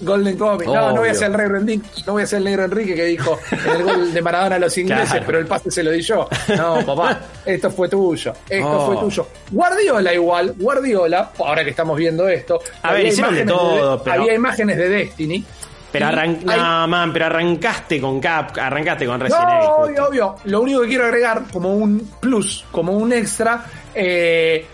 Golden. 0.00 0.36
Comic. 0.36 0.66
No, 0.66 0.90
no 0.92 0.96
voy 1.00 1.08
a 1.08 1.14
ser 1.14 1.30
el 1.30 1.36
negro 1.36 1.58
Enrique, 1.58 1.86
no 2.06 2.12
voy 2.12 2.22
a 2.22 2.26
ser 2.26 2.38
el 2.38 2.44
negro 2.44 2.64
Enrique 2.64 2.94
que 2.94 3.04
dijo 3.04 3.38
en 3.50 3.70
el 3.76 3.82
gol 3.82 4.12
de 4.12 4.22
Maradona 4.22 4.56
a 4.56 4.58
los 4.58 4.76
ingleses, 4.78 5.10
Claro. 5.10 5.26
pero 5.26 5.38
el 5.38 5.46
pase 5.46 5.70
se 5.70 5.82
lo 5.82 5.90
di 5.90 6.02
yo. 6.02 6.28
No, 6.56 6.84
papá, 6.86 7.20
esto 7.44 7.70
fue 7.70 7.88
tuyo. 7.88 8.32
Esto 8.48 8.68
Oh. 8.70 8.86
fue 8.86 8.96
tuyo. 8.98 9.26
Guardiola 9.50 10.12
igual, 10.14 10.54
Guardiola, 10.58 11.30
ahora 11.38 11.64
que 11.64 11.70
estamos 11.70 11.96
viendo 11.96 12.28
esto. 12.28 12.60
A 12.82 12.92
ver, 12.92 13.00
había 13.00 13.10
de 13.10 13.16
imágenes 13.18 13.46
todo, 13.46 14.02
pero- 14.02 14.20
Había 14.22 14.34
imágenes 14.34 14.76
de 14.76 14.88
Destiny. 14.88 15.44
Pero 15.92 16.06
arran 16.08 16.38
hay- 16.46 16.58
no, 16.58 16.88
man, 16.88 17.12
pero 17.12 17.26
arrancaste 17.26 18.00
con 18.00 18.20
Cap, 18.20 18.50
arrancaste 18.58 19.06
con 19.06 19.18
Resident 19.18 19.44
No, 19.48 19.54
Evil. 19.54 19.68
obvio, 20.00 20.08
obvio. 20.08 20.34
Lo 20.44 20.60
único 20.60 20.82
que 20.82 20.88
quiero 20.88 21.04
agregar 21.06 21.44
como 21.50 21.74
un 21.74 22.10
plus, 22.20 22.64
como 22.70 22.92
un 22.92 23.12
extra, 23.14 23.64
eh, 23.94 24.66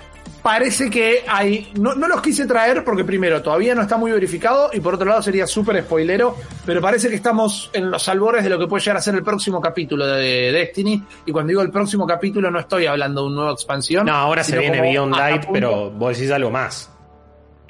parece 0.42 0.90
que 0.90 1.24
hay. 1.26 1.70
No, 1.78 1.94
no 1.94 2.08
los 2.08 2.20
quise 2.20 2.46
traer 2.46 2.84
porque, 2.84 3.04
primero, 3.04 3.42
todavía 3.42 3.74
no 3.74 3.82
está 3.82 3.96
muy 3.96 4.12
verificado 4.12 4.70
y 4.72 4.80
por 4.80 4.94
otro 4.94 5.08
lado 5.08 5.22
sería 5.22 5.46
súper 5.46 5.82
spoilero, 5.82 6.36
pero 6.66 6.80
parece 6.80 7.08
que 7.08 7.14
estamos 7.14 7.70
en 7.72 7.90
los 7.90 8.08
albores 8.08 8.44
de 8.44 8.50
lo 8.50 8.58
que 8.58 8.66
puede 8.66 8.82
llegar 8.82 8.96
a 8.96 9.00
ser 9.00 9.14
el 9.14 9.22
próximo 9.22 9.60
capítulo 9.60 10.06
de 10.06 10.52
Destiny. 10.52 11.02
Y 11.26 11.32
cuando 11.32 11.48
digo 11.48 11.62
el 11.62 11.70
próximo 11.70 12.06
capítulo, 12.06 12.50
no 12.50 12.58
estoy 12.58 12.86
hablando 12.86 13.22
de 13.22 13.26
una 13.28 13.36
nueva 13.36 13.52
expansión. 13.52 14.06
No, 14.06 14.12
ahora 14.12 14.44
se 14.44 14.58
viene 14.58 14.80
Beyond 14.80 15.16
Light, 15.16 15.44
pero 15.52 15.90
vos 15.90 16.16
decís 16.16 16.30
algo 16.32 16.50
más. 16.50 16.90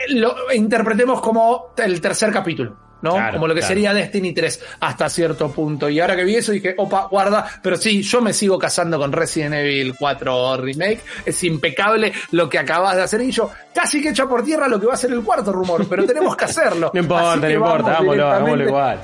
lo 0.08 0.34
interpretemos 0.52 1.20
como 1.20 1.72
el 1.76 2.00
tercer 2.00 2.32
capítulo, 2.32 2.76
¿no? 3.02 3.14
Claro, 3.14 3.34
como 3.34 3.48
lo 3.48 3.54
que 3.54 3.60
claro. 3.60 3.74
sería 3.74 3.94
Destiny 3.94 4.32
3 4.32 4.60
hasta 4.80 5.08
cierto 5.08 5.50
punto. 5.50 5.88
Y 5.88 6.00
ahora 6.00 6.16
que 6.16 6.24
vi 6.24 6.36
eso 6.36 6.52
dije, 6.52 6.74
opa, 6.78 7.08
guarda, 7.10 7.46
pero 7.62 7.76
sí, 7.76 8.02
yo 8.02 8.20
me 8.20 8.32
sigo 8.32 8.58
casando 8.58 8.98
con 8.98 9.12
Resident 9.12 9.54
Evil 9.54 9.94
4 9.98 10.56
Remake. 10.56 11.00
Es 11.26 11.42
impecable 11.44 12.12
lo 12.30 12.48
que 12.48 12.58
acabas 12.58 12.96
de 12.96 13.02
hacer 13.02 13.20
y 13.22 13.30
yo 13.30 13.50
casi 13.74 14.00
que 14.00 14.10
echa 14.10 14.26
por 14.26 14.44
tierra 14.44 14.68
lo 14.68 14.80
que 14.80 14.86
va 14.86 14.94
a 14.94 14.96
ser 14.96 15.12
el 15.12 15.22
cuarto 15.22 15.52
rumor, 15.52 15.86
pero 15.88 16.04
tenemos 16.04 16.36
que 16.36 16.44
hacerlo. 16.44 16.90
No 16.94 17.00
importa, 17.00 17.36
no 17.36 17.50
importa, 17.50 18.00
directamente- 18.00 18.22
hagámoslo 18.22 18.64
igual. 18.64 19.00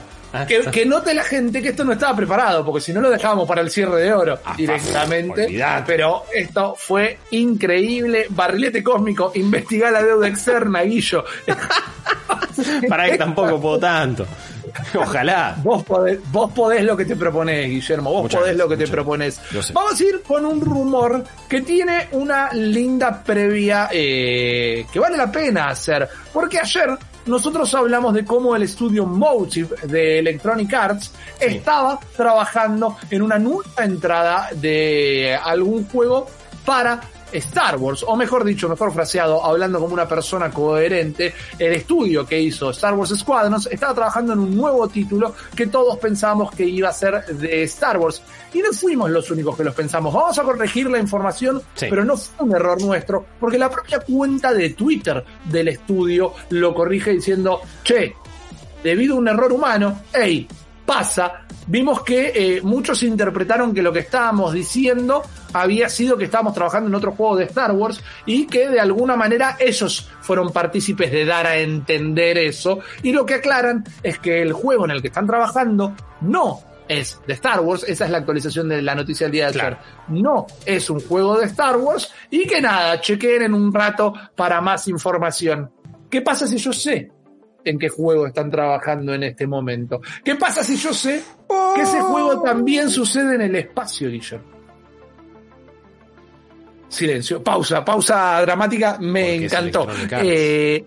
que, 0.72 0.86
note 0.86 1.14
la 1.14 1.24
gente 1.24 1.62
que 1.62 1.70
esto 1.70 1.84
no 1.84 1.92
estaba 1.92 2.14
preparado, 2.14 2.64
porque 2.64 2.80
si 2.80 2.92
no 2.92 3.00
lo 3.00 3.10
dejábamos 3.10 3.48
para 3.48 3.62
el 3.62 3.70
cierre 3.70 4.02
de 4.02 4.12
oro 4.12 4.38
ah, 4.44 4.54
directamente. 4.56 5.48
Pero 5.86 6.24
esto 6.34 6.74
fue 6.76 7.18
increíble. 7.30 8.26
Barrilete 8.28 8.82
cósmico, 8.82 9.32
investigar 9.34 9.92
la 9.92 10.02
deuda 10.02 10.28
externa, 10.28 10.82
Guillo. 10.82 11.24
para 12.88 13.10
que 13.10 13.18
tampoco 13.18 13.60
puedo 13.60 13.78
tanto. 13.78 14.26
Ojalá. 14.94 15.56
Vos 15.62 15.84
podés, 15.84 16.18
vos 16.30 16.52
podés 16.52 16.84
lo 16.84 16.96
que 16.96 17.04
te 17.04 17.16
propones, 17.16 17.68
Guillermo. 17.68 18.12
Vos 18.12 18.34
podés 18.34 18.56
lo 18.56 18.68
que 18.68 18.76
te 18.76 18.86
propones. 18.86 19.40
Vamos 19.72 20.00
a 20.00 20.04
ir 20.04 20.22
con 20.22 20.44
un 20.44 20.60
rumor 20.60 21.24
que 21.48 21.62
tiene 21.62 22.08
una 22.12 22.52
linda 22.52 23.22
previa 23.22 23.88
eh, 23.90 24.86
que 24.92 24.98
vale 24.98 25.16
la 25.16 25.30
pena 25.30 25.68
hacer. 25.68 26.08
Porque 26.32 26.58
ayer 26.58 26.96
nosotros 27.26 27.72
hablamos 27.74 28.14
de 28.14 28.24
cómo 28.24 28.56
el 28.56 28.62
estudio 28.62 29.04
Motive 29.04 29.76
de 29.84 30.18
Electronic 30.18 30.72
Arts 30.72 31.12
estaba 31.38 31.98
trabajando 32.16 32.96
en 33.10 33.22
una 33.22 33.38
nueva 33.38 33.84
entrada 33.84 34.48
de 34.52 35.38
algún 35.42 35.86
juego 35.88 36.26
para 36.64 37.00
Star 37.32 37.76
Wars, 37.76 38.04
o 38.06 38.16
mejor 38.16 38.44
dicho, 38.44 38.68
mejor 38.68 38.92
fraseado, 38.92 39.44
hablando 39.44 39.80
como 39.80 39.94
una 39.94 40.08
persona 40.08 40.50
coherente, 40.50 41.34
el 41.58 41.72
estudio 41.72 42.26
que 42.26 42.40
hizo 42.40 42.70
Star 42.70 42.94
Wars 42.94 43.14
Squadrons 43.16 43.68
estaba 43.70 43.94
trabajando 43.94 44.32
en 44.32 44.40
un 44.40 44.56
nuevo 44.56 44.88
título 44.88 45.34
que 45.54 45.66
todos 45.66 45.98
pensábamos 45.98 46.50
que 46.52 46.64
iba 46.64 46.88
a 46.88 46.92
ser 46.92 47.24
de 47.26 47.62
Star 47.64 47.98
Wars. 47.98 48.22
Y 48.52 48.58
no 48.60 48.72
fuimos 48.72 49.10
los 49.10 49.30
únicos 49.30 49.56
que 49.56 49.64
los 49.64 49.74
pensamos. 49.74 50.12
Vamos 50.12 50.38
a 50.38 50.42
corregir 50.42 50.90
la 50.90 50.98
información, 50.98 51.62
pero 51.78 52.04
no 52.04 52.16
fue 52.16 52.46
un 52.46 52.54
error 52.54 52.80
nuestro, 52.80 53.26
porque 53.38 53.58
la 53.58 53.70
propia 53.70 54.00
cuenta 54.00 54.52
de 54.52 54.70
Twitter 54.70 55.24
del 55.44 55.68
estudio 55.68 56.32
lo 56.50 56.74
corrige 56.74 57.12
diciendo, 57.12 57.60
che, 57.82 58.14
debido 58.82 59.14
a 59.14 59.18
un 59.18 59.28
error 59.28 59.52
humano, 59.52 60.02
hey, 60.12 60.48
pasa, 60.88 61.42
vimos 61.66 62.02
que 62.02 62.32
eh, 62.34 62.62
muchos 62.62 63.02
interpretaron 63.02 63.74
que 63.74 63.82
lo 63.82 63.92
que 63.92 63.98
estábamos 63.98 64.54
diciendo 64.54 65.22
había 65.52 65.86
sido 65.90 66.16
que 66.16 66.24
estábamos 66.24 66.54
trabajando 66.54 66.88
en 66.88 66.94
otro 66.94 67.12
juego 67.12 67.36
de 67.36 67.44
Star 67.44 67.72
Wars 67.72 68.02
y 68.24 68.46
que 68.46 68.70
de 68.70 68.80
alguna 68.80 69.14
manera 69.14 69.58
ellos 69.60 70.08
fueron 70.22 70.50
partícipes 70.50 71.12
de 71.12 71.26
dar 71.26 71.46
a 71.46 71.58
entender 71.58 72.38
eso. 72.38 72.78
Y 73.02 73.12
lo 73.12 73.26
que 73.26 73.34
aclaran 73.34 73.84
es 74.02 74.18
que 74.18 74.40
el 74.40 74.54
juego 74.54 74.86
en 74.86 74.92
el 74.92 75.02
que 75.02 75.08
están 75.08 75.26
trabajando 75.26 75.94
no 76.22 76.62
es 76.88 77.20
de 77.26 77.34
Star 77.34 77.60
Wars, 77.60 77.84
esa 77.86 78.06
es 78.06 78.10
la 78.10 78.18
actualización 78.18 78.70
de 78.70 78.80
la 78.80 78.94
noticia 78.94 79.26
del 79.26 79.32
día 79.32 79.50
de 79.50 79.60
ayer. 79.60 79.76
No 80.08 80.46
es 80.64 80.88
un 80.88 81.00
juego 81.00 81.38
de 81.38 81.44
Star 81.44 81.76
Wars 81.76 82.10
y 82.30 82.46
que 82.46 82.62
nada, 82.62 82.98
chequen 82.98 83.42
en 83.42 83.52
un 83.52 83.74
rato 83.74 84.14
para 84.34 84.62
más 84.62 84.88
información. 84.88 85.70
¿Qué 86.08 86.22
pasa 86.22 86.46
si 86.46 86.56
yo 86.56 86.72
sé 86.72 87.12
en 87.68 87.78
qué 87.78 87.88
juego 87.88 88.26
están 88.26 88.50
trabajando 88.50 89.14
en 89.14 89.24
este 89.24 89.46
momento. 89.46 90.00
¿Qué 90.24 90.34
pasa 90.36 90.64
si 90.64 90.76
yo 90.76 90.92
sé 90.94 91.22
que 91.74 91.82
ese 91.82 92.00
juego 92.00 92.42
también 92.42 92.88
sucede 92.90 93.34
en 93.34 93.42
el 93.42 93.56
espacio, 93.56 94.08
Guillermo? 94.08 94.58
Silencio, 96.88 97.42
pausa, 97.42 97.84
pausa 97.84 98.40
dramática, 98.40 98.96
me 98.98 99.34
encantó. 99.34 99.86
Eh, 100.10 100.82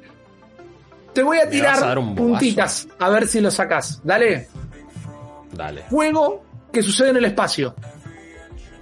te 1.13 1.21
voy 1.21 1.37
a 1.37 1.49
tirar 1.49 1.95
puntitas 2.15 2.87
a 2.97 3.09
ver 3.09 3.27
si 3.27 3.39
lo 3.39 3.51
sacas. 3.51 4.01
Dale. 4.03 4.47
Dale. 5.53 5.83
Juego 5.89 6.43
que 6.73 6.81
sucede 6.81 7.09
en 7.09 7.17
el 7.17 7.25
espacio. 7.25 7.75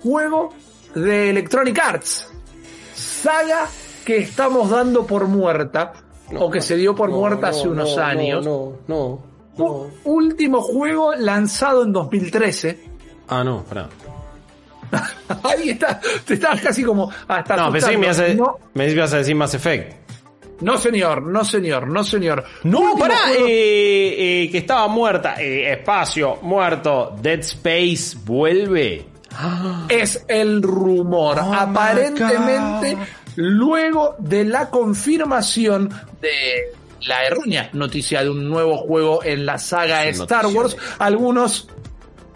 Juego 0.02 0.54
de 0.96 1.32
Electronic 1.32 1.78
Arts. 1.78 2.32
Saga 2.94 3.68
que 4.06 4.20
estamos 4.20 4.70
dando 4.70 5.06
por 5.06 5.28
muerta 5.28 5.92
o 6.38 6.50
que 6.50 6.62
se 6.62 6.76
dio 6.76 6.96
por 6.96 7.10
muerta 7.10 7.50
hace 7.50 7.68
unos 7.68 7.98
años. 7.98 8.46
No, 8.46 8.74
no, 8.88 9.20
no. 9.58 9.88
Último 10.06 10.62
juego 10.62 11.14
lanzado 11.16 11.84
en 11.84 11.94
2013. 11.94 12.80
Ah, 13.28 13.44
no, 13.44 13.64
pará. 13.64 13.90
Ahí 15.44 15.70
está, 15.70 16.00
te 16.26 16.34
estabas 16.34 16.62
casi 16.62 16.84
como 16.84 17.12
hasta 17.28 17.56
No, 17.56 17.72
pensé 17.72 17.92
que 17.92 17.98
me, 17.98 18.10
hace, 18.10 18.38
me 18.74 18.90
ibas 18.90 19.14
a 19.14 19.18
decir 19.18 19.36
Mass 19.36 19.54
Effect. 19.54 20.10
No, 20.62 20.78
señor, 20.78 21.22
no, 21.22 21.46
señor, 21.46 21.88
no, 21.88 22.04
señor. 22.04 22.44
No, 22.64 22.98
pará, 22.98 23.32
eh, 23.32 24.44
eh, 24.44 24.50
que 24.52 24.58
estaba 24.58 24.88
muerta. 24.88 25.36
Eh, 25.42 25.72
espacio, 25.72 26.40
muerto. 26.42 27.16
Dead 27.22 27.40
Space 27.40 28.18
vuelve. 28.26 29.06
Es 29.88 30.26
el 30.28 30.62
rumor. 30.62 31.40
Oh 31.40 31.54
Aparentemente 31.54 32.98
luego 33.36 34.16
de 34.20 34.46
la 34.46 34.70
confirmación 34.70 35.90
de 36.22 36.74
la 37.08 37.26
errónea 37.26 37.70
noticia 37.74 38.24
de 38.24 38.30
un 38.30 38.50
nuevo 38.50 38.78
juego 38.78 39.24
en 39.24 39.46
la 39.46 39.58
saga 39.58 40.06
Star 40.08 40.48
Wars, 40.48 40.76
algunos 41.00 41.70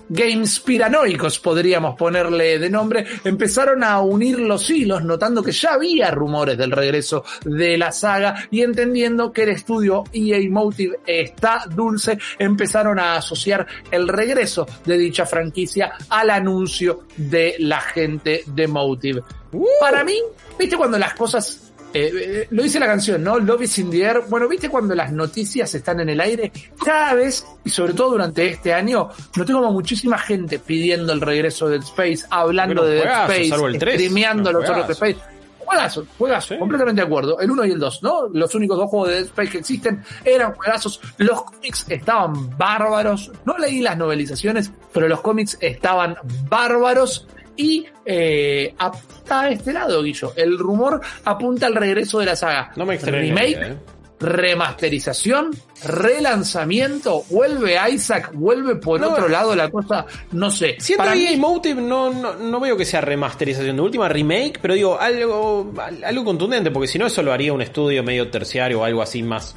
games 0.10 0.60
piranoicos, 0.60 1.40
podríamos 1.40 1.96
ponerle 1.96 2.60
de 2.60 2.70
nombre, 2.70 3.06
empezaron 3.24 3.84
a 3.84 4.02
unir 4.02 4.40
los 4.40 4.70
hilos, 4.70 5.04
notando 5.04 5.44
que 5.44 5.52
ya 5.52 5.74
había 5.74 6.12
rumores 6.12 6.58
del 6.58 6.72
regreso 6.72 7.24
de 7.46 7.78
la 7.78 7.92
saga 7.92 8.48
y 8.52 8.62
entendiendo 8.62 9.32
que 9.32 9.44
el 9.44 9.50
estudio 9.50 10.04
EA 10.12 10.40
Motive 10.50 11.00
está 11.06 11.66
dulce, 11.70 12.18
empezaron 12.38 13.00
a 13.00 13.16
asociar 13.16 13.66
el 13.92 14.08
regreso 14.08 14.68
de 14.86 14.98
dicha 14.98 15.26
franquicia 15.26 15.94
al 16.10 16.30
anuncio 16.30 17.04
de 17.18 17.56
la 17.60 17.82
gente 17.82 18.44
de 18.48 18.68
Motive. 18.68 19.22
Uh. 19.52 19.66
Para 19.80 20.04
mí, 20.04 20.20
¿viste 20.58 20.78
cuando 20.78 20.98
las 20.98 21.14
cosas 21.14 21.63
eh, 21.94 22.12
eh, 22.14 22.48
lo 22.50 22.64
dice 22.64 22.80
la 22.80 22.88
canción, 22.88 23.24
¿no? 23.24 23.40
Love 23.40 23.64
is 23.64 23.78
in 23.78 23.92
the 23.92 24.02
air. 24.02 24.24
Bueno, 24.28 24.48
¿viste 24.48 24.70
cuando 24.70 24.96
las 24.96 25.12
noticias 25.12 25.74
están 25.76 26.00
en 26.00 26.10
el 26.10 26.20
aire? 26.20 26.52
Cada 26.84 27.14
vez, 27.14 27.46
y 27.64 27.70
sobre 27.70 27.94
todo 27.94 28.12
durante 28.12 28.48
este 28.50 28.74
año, 28.74 29.10
noté 29.36 29.54
como 29.54 29.72
muchísima 29.72 30.18
gente 30.18 30.60
pidiendo 30.60 31.14
el 31.14 31.22
regreso 31.22 31.70
de 31.70 31.78
Space, 31.78 32.26
hablando 32.30 32.84
de 32.84 32.96
Dead 32.96 33.30
Space, 33.30 33.78
streameando 33.78 34.52
los 34.52 34.68
otros 34.68 34.88
de 34.88 34.94
Space. 34.94 35.18
Juegazo, 35.60 36.06
juegazo, 36.18 36.60
completamente 36.60 37.02
de 37.02 37.08
acuerdo. 37.08 37.40
El 37.40 37.52
1 37.52 37.66
y 37.66 37.72
el 37.72 37.80
2, 37.80 38.04
¿no? 38.04 38.28
Los 38.34 38.54
únicos 38.54 38.78
dos 38.78 38.90
juegos 38.90 39.10
de 39.10 39.16
Dead 39.16 39.26
Space 39.26 39.52
que 39.52 39.58
existen 39.60 40.04
eran 40.26 40.54
juegazos. 40.54 41.00
Los 41.18 41.44
cómics 41.44 41.86
estaban 41.90 42.58
bárbaros. 42.58 43.32
No 43.46 43.58
leí 43.58 43.82
las 43.82 43.98
novelizaciones, 43.98 44.72
pero 44.92 45.08
los 45.08 45.22
cómics 45.22 45.58
estaban 45.62 46.18
bárbaros. 46.50 47.28
Y 47.56 47.86
eh, 48.06 48.74
apunta 48.78 49.42
a 49.42 49.50
este 49.50 49.74
lado, 49.74 50.02
Guillo. 50.02 50.34
El 50.36 50.58
rumor 50.58 51.02
apunta 51.24 51.68
al 51.68 51.76
regreso 51.76 52.20
de 52.20 52.26
la 52.26 52.36
saga. 52.36 52.72
No 52.76 52.86
me 52.86 52.98
Remake, 52.98 53.58
eh. 53.62 53.78
remasterización, 54.20 55.52
relanzamiento, 55.84 57.24
vuelve 57.30 57.78
Isaac, 57.92 58.32
vuelve 58.34 58.78
por 58.78 59.04
otro 59.04 59.28
lado 59.28 59.56
la 59.56 59.70
cosa, 59.70 60.06
no 60.32 60.50
sé. 60.50 60.78
Siento 60.80 61.04
Para 61.04 61.16
mí, 61.16 61.36
Motive 61.38 61.82
no, 61.82 62.12
no, 62.12 62.36
no, 62.36 62.60
veo 62.60 62.76
que 62.76 62.86
sea 62.86 63.02
remasterización 63.02 63.76
de 63.76 63.82
última, 63.82 64.10
remake, 64.10 64.60
pero 64.62 64.74
digo, 64.74 65.00
algo, 65.00 65.74
algo 66.04 66.26
contundente, 66.26 66.72
porque 66.72 66.88
si 66.88 66.98
no 66.98 67.06
eso 67.06 67.22
lo 67.22 67.32
haría 67.32 67.54
un 67.54 67.62
estudio 67.62 68.04
medio 68.04 68.30
terciario 68.30 68.82
o 68.82 68.84
algo 68.84 69.02
así 69.02 69.22
más 69.22 69.56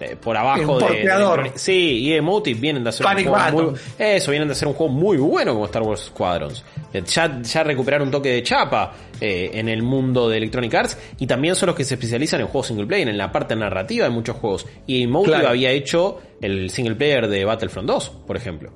eh, 0.00 0.16
por 0.16 0.36
abajo 0.36 0.78
de, 0.78 1.50
Sí, 1.56 1.98
y 1.98 2.12
Emotive 2.12 2.60
vienen 2.60 2.84
de 2.84 2.90
hacer 2.90 3.04
un 3.04 3.24
juego 3.24 3.62
muy, 3.70 3.80
Eso, 3.98 4.30
vienen 4.30 4.48
de 4.48 4.52
hacer 4.52 4.68
un 4.68 4.74
juego 4.74 4.92
muy 4.92 5.16
bueno 5.16 5.54
como 5.54 5.64
Star 5.66 5.82
Wars 5.82 6.02
Squadrons. 6.02 6.64
Eh, 6.92 7.02
ya, 7.04 7.42
ya 7.42 7.64
recuperaron 7.64 8.08
un 8.08 8.12
toque 8.12 8.28
de 8.30 8.42
chapa 8.42 8.92
eh, 9.20 9.50
en 9.54 9.68
el 9.68 9.82
mundo 9.82 10.28
de 10.28 10.36
Electronic 10.36 10.72
Arts 10.74 10.98
y 11.18 11.26
también 11.26 11.56
son 11.56 11.68
los 11.68 11.76
que 11.76 11.84
se 11.84 11.94
especializan 11.94 12.40
en 12.40 12.46
juegos 12.46 12.68
single 12.68 12.86
player, 12.86 13.08
en 13.08 13.18
la 13.18 13.32
parte 13.32 13.56
narrativa 13.56 14.04
de 14.04 14.10
muchos 14.10 14.36
juegos. 14.36 14.66
Y 14.86 15.02
Emotive 15.02 15.46
había 15.46 15.70
hecho 15.70 16.18
el 16.40 16.70
single 16.70 16.94
player 16.94 17.26
de 17.26 17.44
Battlefront 17.44 17.88
2, 17.88 18.10
por 18.26 18.36
ejemplo. 18.36 18.72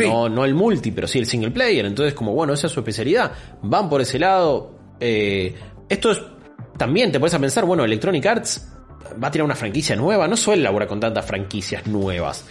no, 0.00 0.28
no 0.28 0.44
el 0.44 0.54
multi, 0.54 0.90
pero 0.90 1.06
sí 1.06 1.18
el 1.18 1.26
single 1.26 1.52
player. 1.52 1.86
Entonces, 1.86 2.12
como 2.12 2.34
bueno, 2.34 2.52
esa 2.52 2.66
es 2.66 2.72
su 2.72 2.80
especialidad. 2.80 3.32
Van 3.62 3.88
por 3.88 4.02
ese 4.02 4.18
lado. 4.18 4.74
esto 5.00 6.10
es. 6.10 6.20
También 6.76 7.10
te 7.10 7.18
puedes 7.18 7.34
a 7.34 7.40
pensar, 7.40 7.64
bueno, 7.64 7.84
Electronic 7.84 8.24
Arts 8.26 8.77
va 9.22 9.28
a 9.28 9.30
tirar 9.30 9.44
una 9.44 9.54
franquicia 9.54 9.96
nueva, 9.96 10.26
no 10.28 10.36
suele 10.36 10.62
laburar 10.62 10.88
con 10.88 11.00
tantas 11.00 11.24
franquicias 11.24 11.86
nuevas. 11.86 12.44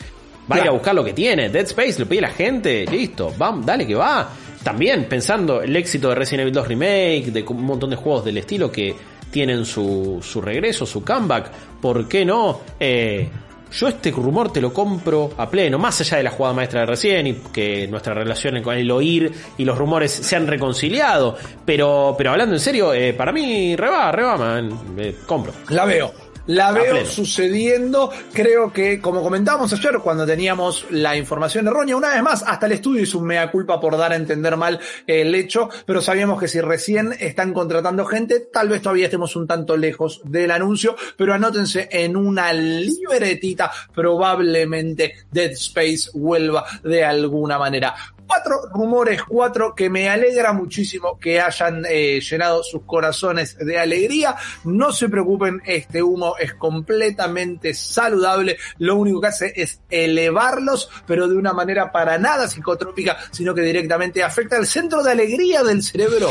Va 0.50 0.56
a 0.56 0.60
ir 0.60 0.68
a 0.68 0.72
buscar 0.72 0.96
lo 0.96 1.04
que 1.04 1.14
tiene. 1.14 1.50
Dead 1.50 1.66
Space 1.66 2.00
lo 2.00 2.08
pide 2.08 2.22
la 2.22 2.30
gente, 2.30 2.86
listo, 2.86 3.34
vamos, 3.38 3.66
dale 3.66 3.86
que 3.86 3.96
va. 3.96 4.30
También 4.64 5.06
pensando 5.06 5.62
el 5.62 5.76
éxito 5.76 6.10
de 6.10 6.16
Resident 6.16 6.42
Evil 6.42 6.54
2 6.54 6.68
Remake, 6.68 7.32
de 7.32 7.46
un 7.48 7.64
montón 7.64 7.90
de 7.90 7.96
juegos 7.96 8.26
del 8.26 8.38
estilo 8.38 8.72
que 8.72 8.96
tienen 9.32 9.66
su, 9.66 10.20
su 10.22 10.42
regreso, 10.42 10.86
su 10.86 11.04
comeback, 11.04 11.52
¿por 11.82 12.08
qué 12.08 12.26
no? 12.26 12.62
Eh, 12.80 13.30
yo 13.72 13.88
este 13.88 14.12
rumor 14.12 14.52
te 14.52 14.62
lo 14.62 14.74
compro 14.74 15.32
a 15.38 15.50
pleno, 15.50 15.78
más 15.78 16.00
allá 16.02 16.18
de 16.18 16.24
la 16.24 16.32
jugada 16.32 16.56
maestra 16.56 16.82
de 16.82 16.86
recién 16.86 17.28
y 17.28 17.34
que 17.34 17.88
nuestra 17.88 18.14
relación 18.14 18.62
con 18.62 18.76
el 18.76 18.90
oír 18.90 19.32
y 19.58 19.66
los 19.66 19.78
rumores 19.78 20.12
se 20.12 20.36
han 20.36 20.48
reconciliado. 20.48 21.36
Pero, 21.66 22.16
pero 22.18 22.32
hablando 22.32 22.56
en 22.56 22.62
serio, 22.62 22.94
eh, 22.94 23.14
para 23.14 23.32
mí, 23.32 23.76
reba, 23.76 24.12
reba, 24.12 24.38
man, 24.38 24.96
eh, 24.98 25.16
compro. 25.26 25.54
La 25.70 25.86
veo, 25.86 26.14
la 26.48 26.72
veo 26.72 27.06
sucediendo. 27.06 28.12
Creo 28.34 28.72
que, 28.74 29.00
como 29.00 29.22
comentábamos 29.22 29.72
ayer, 29.74 30.00
cuando 30.00 30.26
teníamos 30.26 30.86
la 30.90 31.16
información 31.16 31.68
errónea, 31.68 31.96
una 31.96 32.14
vez 32.14 32.24
más, 32.24 32.44
hasta 32.46 32.66
el 32.66 32.74
estudio 32.74 33.04
hizo 33.04 33.20
un 33.20 33.28
mea 33.28 33.52
culpa 33.52 33.80
por 33.80 33.98
dar 33.98 34.12
a 34.12 34.16
entender 34.16 34.58
mal 34.58 34.80
el 35.06 35.36
hecho, 35.36 35.70
pero 35.86 36.02
sabíamos 36.02 36.40
que 36.40 36.48
si 36.48 36.62
recién 36.62 37.14
están 37.20 37.54
contratando 37.54 38.06
gente, 38.06 38.40
tal 38.52 38.70
vez 38.70 38.82
todavía 38.82 39.06
estemos 39.06 39.36
un 39.36 39.48
tanto 39.48 39.78
lejos 39.78 40.22
del 40.24 40.52
anuncio, 40.52 40.96
pero 41.16 41.34
anótense 41.34 41.88
en 41.92 42.16
una 42.16 42.54
libretita, 42.54 43.72
probablemente 43.94 45.16
Dead 45.32 45.52
Space 45.52 46.12
vuelva 46.14 46.66
de 46.84 47.04
alguna 47.04 47.58
manera 47.58 47.96
cuatro 48.28 48.62
rumores, 48.74 49.24
cuatro 49.24 49.74
que 49.74 49.90
me 49.90 50.10
alegra 50.10 50.54
muchísimo 50.54 51.18
que 51.18 51.40
hayan 51.40 51.86
eh, 51.90 52.20
llenado 52.20 52.62
sus 52.64 52.84
corazones 52.84 53.58
de 53.58 53.80
alegría. 53.80 54.36
No 54.66 54.92
se 54.92 55.10
preocupen, 55.10 55.62
este 55.66 56.04
humo 56.04 56.36
es 56.40 56.54
completamente 56.54 57.74
saludable. 57.74 58.58
Lo 58.80 58.96
único 58.96 59.22
que 59.22 59.28
hace 59.28 59.54
es 59.56 59.82
elevarlos, 59.90 60.90
pero 61.06 61.28
de 61.28 61.36
una 61.36 61.54
manera 61.54 61.92
para 61.92 62.18
nada 62.18 62.48
psicotrópica, 62.48 63.18
sino 63.32 63.54
que 63.54 63.62
directamente 63.62 64.24
afecta 64.24 64.58
al 64.58 64.68
centro 64.68 65.04
de 65.04 65.12
alegría 65.12 65.64
del 65.64 65.84
cerebro 65.84 66.30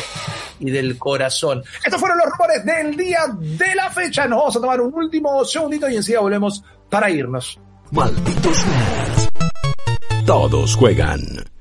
y 0.58 0.70
del 0.70 0.98
corazón. 0.98 1.62
Estos 1.84 2.00
fueron 2.00 2.18
los 2.18 2.28
rumores 2.30 2.64
del 2.64 2.96
día 2.96 3.26
de 3.38 3.74
la 3.74 3.90
fecha. 3.90 4.26
Nos 4.26 4.38
vamos 4.38 4.56
a 4.56 4.60
tomar 4.60 4.80
un 4.80 4.94
último 4.94 5.44
segundito 5.44 5.88
y 5.88 5.96
enseguida 5.96 6.20
volvemos 6.20 6.62
para 6.88 7.10
irnos. 7.10 7.58
Malditos 7.90 8.58
Todos 10.26 10.74
juegan. 10.74 11.55